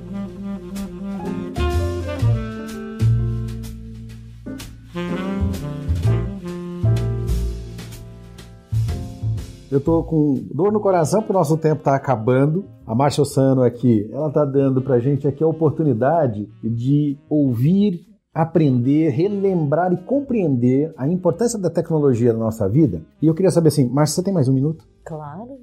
[9.74, 12.63] Eu tô com dor no coração porque o nosso tempo está acabando.
[12.86, 18.05] A Márcia Ossano aqui, ela está dando para a gente aqui a oportunidade de ouvir,
[18.32, 23.01] aprender, relembrar e compreender a importância da tecnologia na nossa vida.
[23.19, 24.86] E eu queria saber assim, Márcia, você tem mais um minuto?
[25.03, 25.57] Claro.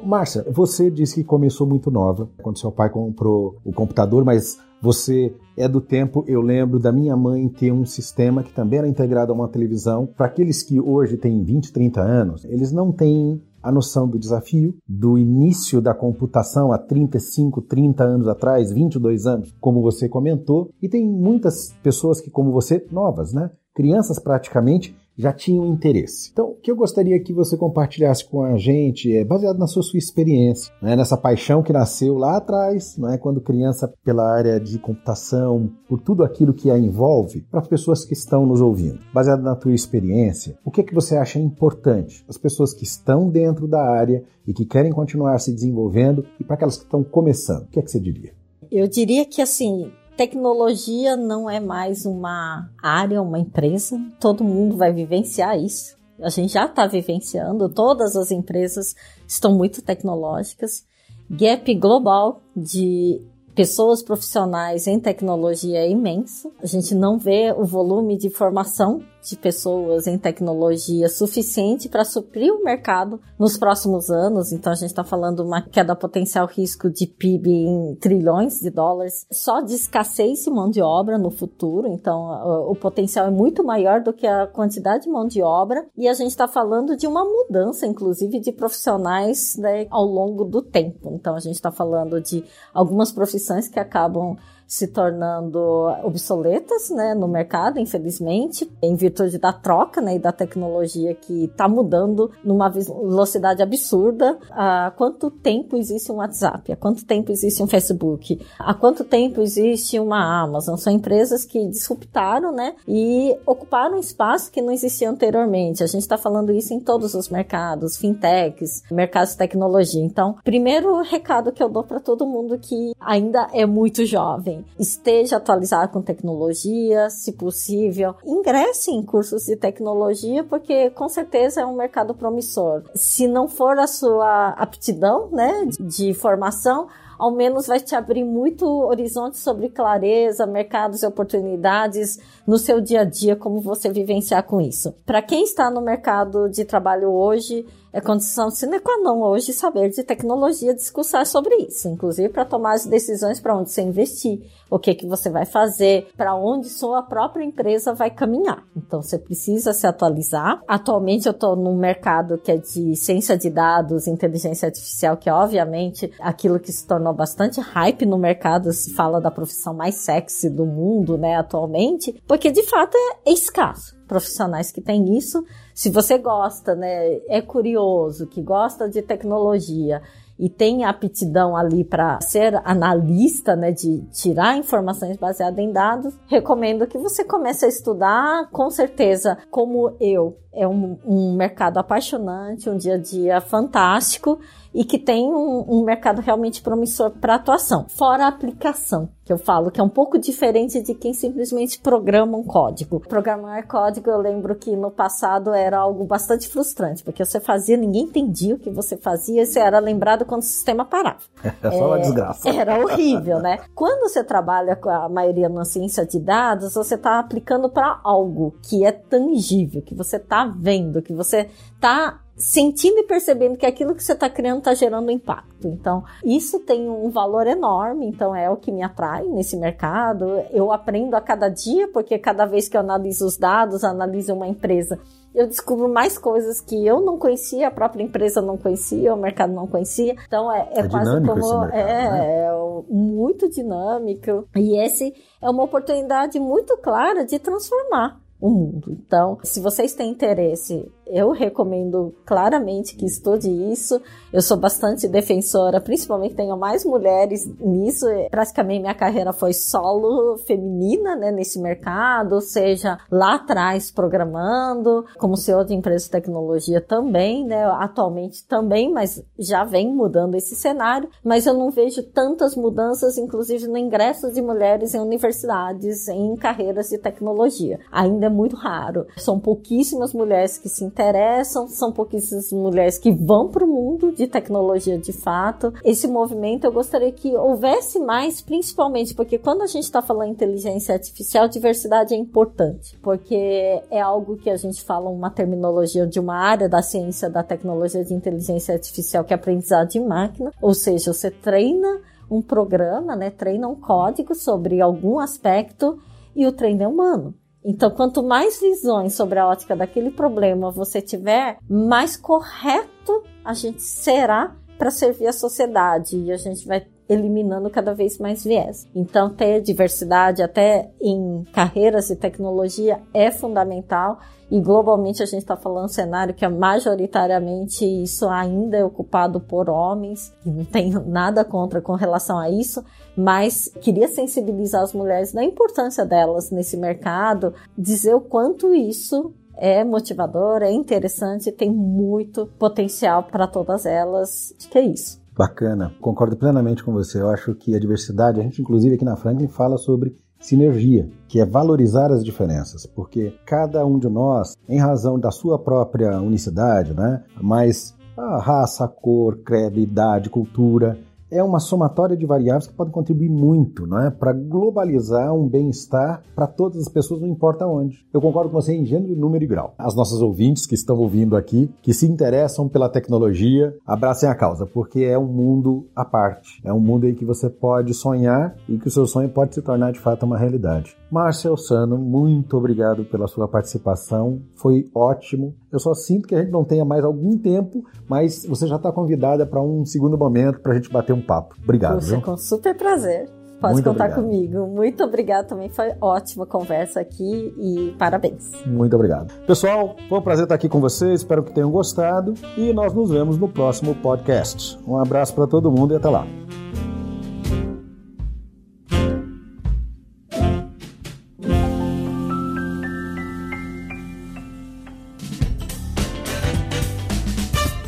[0.00, 5.34] Márcia, você disse que começou muito nova, quando seu pai comprou o computador, mas você
[5.56, 9.32] é do tempo, eu lembro da minha mãe ter um sistema que também era integrado
[9.32, 10.06] a uma televisão.
[10.06, 14.74] Para aqueles que hoje têm 20, 30 anos, eles não têm a noção do desafio,
[14.86, 20.88] do início da computação há 35, 30 anos atrás, 22 anos, como você comentou, e
[20.88, 23.50] tem muitas pessoas que, como você, novas, né?
[23.74, 26.30] Crianças praticamente já tinham interesse.
[26.32, 29.82] Então, o que eu gostaria que você compartilhasse com a gente é baseado na sua,
[29.82, 30.96] sua experiência, né?
[30.96, 33.16] nessa paixão que nasceu lá atrás, né?
[33.18, 38.04] quando criança, pela área de computação, por tudo aquilo que a envolve, para as pessoas
[38.04, 39.00] que estão nos ouvindo.
[39.12, 42.24] Baseado na tua experiência, o que é que você acha importante?
[42.28, 46.54] As pessoas que estão dentro da área e que querem continuar se desenvolvendo e para
[46.54, 48.32] aquelas que estão começando, o que é que você diria?
[48.70, 54.00] Eu diria que assim, Tecnologia não é mais uma área, uma empresa.
[54.20, 55.96] Todo mundo vai vivenciar isso.
[56.20, 58.94] A gente já está vivenciando, todas as empresas
[59.26, 60.86] estão muito tecnológicas.
[61.28, 63.20] Gap global de
[63.56, 66.52] pessoas profissionais em tecnologia é imenso.
[66.62, 72.52] A gente não vê o volume de formação de pessoas em tecnologia suficiente para suprir
[72.52, 74.52] o mercado nos próximos anos.
[74.52, 79.26] Então a gente está falando uma queda potencial risco de PIB em trilhões de dólares,
[79.32, 81.88] só de escassez de mão de obra no futuro.
[81.88, 86.08] Então o potencial é muito maior do que a quantidade de mão de obra e
[86.08, 91.10] a gente está falando de uma mudança, inclusive, de profissionais né, ao longo do tempo.
[91.12, 94.36] Então a gente está falando de algumas profissões que acabam
[94.66, 95.58] se tornando
[96.02, 101.68] obsoletas né, no mercado, infelizmente, em virtude da troca né, e da tecnologia que está
[101.68, 104.38] mudando numa velocidade absurda.
[104.50, 106.72] Há quanto tempo existe um WhatsApp?
[106.72, 108.40] Há quanto tempo existe um Facebook?
[108.58, 110.76] Há quanto tempo existe uma Amazon?
[110.76, 115.82] São empresas que disruptaram né, e ocuparam um espaço que não existia anteriormente.
[115.82, 120.02] A gente está falando isso em todos os mercados, fintechs, mercados de tecnologia.
[120.02, 125.36] Então, primeiro recado que eu dou para todo mundo que ainda é muito jovem esteja
[125.36, 131.76] atualizado com tecnologia, se possível, ingresse em cursos de tecnologia, porque com certeza é um
[131.76, 132.82] mercado promissor.
[132.94, 136.88] Se não for a sua aptidão, né, de formação,
[137.18, 143.02] ao menos vai te abrir muito horizonte sobre clareza, mercados e oportunidades no seu dia
[143.02, 144.92] a dia, como você vivenciar com isso.
[145.06, 149.88] Para quem está no mercado de trabalho hoje, é condição sine qua non hoje saber
[149.88, 154.80] de tecnologia, discursar sobre isso, inclusive para tomar as decisões para onde você investir, o
[154.80, 158.64] que que você vai fazer, para onde sua própria empresa vai caminhar.
[158.76, 160.60] Então você precisa se atualizar.
[160.66, 165.32] Atualmente eu estou num mercado que é de ciência de dados, inteligência artificial, que é
[165.32, 170.50] obviamente aquilo que se tornou bastante hype no mercado, se fala da profissão mais sexy
[170.50, 175.44] do mundo, né, atualmente, porque de fato é, é escasso profissionais que têm isso.
[175.74, 180.02] Se você gosta, né, é curioso, que gosta de tecnologia
[180.38, 186.86] e tem aptidão ali para ser analista, né, de tirar informações baseadas em dados, recomendo
[186.86, 190.36] que você comece a estudar, com certeza, como eu.
[190.52, 194.38] É um, um mercado apaixonante, um dia a dia fantástico
[194.74, 197.86] e que tem um, um mercado realmente promissor para atuação.
[197.88, 202.36] Fora a aplicação, que eu falo que é um pouco diferente de quem simplesmente programa
[202.36, 203.00] um código.
[203.00, 208.02] Programar código, eu lembro que no passado era algo bastante frustrante, porque você fazia, ninguém
[208.02, 211.20] entendia o que você fazia, e você era lembrado quando o sistema parava.
[211.62, 212.48] É só uma é, desgraça.
[212.48, 213.60] Era horrível, né?
[213.74, 218.54] Quando você trabalha com a maioria na ciência de dados, você está aplicando para algo
[218.62, 223.94] que é tangível, que você está vendo, que você está sentindo e percebendo que aquilo
[223.94, 225.68] que você está criando está gerando impacto.
[225.68, 230.42] Então, isso tem um valor enorme, então é o que me atrai nesse mercado.
[230.50, 234.48] Eu aprendo a cada dia, porque cada vez que eu analiso os dados, analiso uma
[234.48, 234.98] empresa,
[235.34, 239.52] eu descubro mais coisas que eu não conhecia, a própria empresa não conhecia, o mercado
[239.52, 240.14] não conhecia.
[240.26, 242.46] Então é, é, é quase como mercado, é, né?
[242.46, 242.52] é
[242.88, 245.12] muito dinâmico e esse
[245.42, 248.92] é uma oportunidade muito clara de transformar o mundo.
[248.92, 254.00] Então, se vocês têm interesse eu recomendo claramente que estude isso.
[254.32, 258.06] Eu sou bastante defensora, principalmente tenho mais mulheres nisso.
[258.30, 265.64] Praticamente minha carreira foi solo feminina, né, nesse mercado, seja lá atrás programando, como CEO
[265.64, 271.08] de empresa de tecnologia também, né, atualmente também, mas já vem mudando esse cenário.
[271.22, 276.88] Mas eu não vejo tantas mudanças, inclusive no ingresso de mulheres em universidades, em carreiras
[276.88, 277.78] de tecnologia.
[277.90, 279.06] Ainda é muito raro.
[279.16, 284.28] São pouquíssimas mulheres que se interessam, são pouquíssimas mulheres que vão para o mundo de
[284.28, 285.72] tecnologia de fato.
[285.84, 290.32] Esse movimento eu gostaria que houvesse mais, principalmente porque quando a gente está falando em
[290.32, 296.20] inteligência artificial, diversidade é importante, porque é algo que a gente fala uma terminologia de
[296.20, 300.74] uma área da ciência da tecnologia de inteligência artificial que é aprendizado de máquina, ou
[300.74, 305.98] seja, você treina um programa, né, treina um código sobre algum aspecto
[306.34, 307.34] e o treino é humano.
[307.64, 313.82] Então, quanto mais visões sobre a ótica daquele problema você tiver, mais correto a gente
[313.82, 316.16] será para servir a sociedade.
[316.16, 318.86] E a gente vai eliminando cada vez mais viés.
[318.94, 324.18] Então, ter diversidade até em carreiras de tecnologia é fundamental.
[324.50, 329.40] E globalmente a gente está falando um cenário que é majoritariamente isso ainda é ocupado
[329.40, 332.84] por homens, e não tenho nada contra com relação a isso,
[333.16, 339.84] mas queria sensibilizar as mulheres da importância delas nesse mercado, dizer o quanto isso é
[339.84, 344.54] motivador, é interessante, tem muito potencial para todas elas.
[344.58, 345.22] Acho que é isso.
[345.36, 347.20] Bacana, concordo plenamente com você.
[347.20, 351.40] Eu acho que a diversidade, a gente inclusive aqui na Franklin fala sobre sinergia, que
[351.40, 356.92] é valorizar as diferenças, porque cada um de nós, em razão da sua própria unicidade,
[356.94, 360.98] né, mas a raça, a cor, credo, idade, cultura,
[361.34, 364.10] é uma somatória de variáveis que podem contribuir muito não é?
[364.10, 368.06] para globalizar um bem-estar para todas as pessoas, não importa onde.
[368.12, 369.74] Eu concordo com você em gênero, número e grau.
[369.76, 374.64] As nossas ouvintes que estão ouvindo aqui, que se interessam pela tecnologia, abracem a causa,
[374.64, 376.60] porque é um mundo à parte.
[376.64, 379.62] É um mundo em que você pode sonhar e que o seu sonho pode se
[379.62, 380.96] tornar de fato uma realidade.
[381.10, 384.40] Márcia Sano, muito obrigado pela sua participação.
[384.56, 385.54] Foi ótimo.
[385.70, 388.90] Eu só sinto que a gente não tenha mais algum tempo, mas você já está
[388.90, 391.54] convidada para um segundo momento para a gente bater um papo.
[391.62, 391.94] Obrigado.
[391.96, 393.28] Puxa, com super prazer.
[393.60, 394.24] Pode Muito contar obrigado.
[394.24, 394.66] comigo.
[394.66, 395.70] Muito obrigado também.
[395.70, 398.52] Foi ótima conversa aqui e parabéns.
[398.66, 399.32] Muito obrigado.
[399.46, 401.20] Pessoal, foi um prazer estar aqui com vocês.
[401.20, 404.78] Espero que tenham gostado e nós nos vemos no próximo podcast.
[404.86, 406.26] Um abraço para todo mundo e até lá.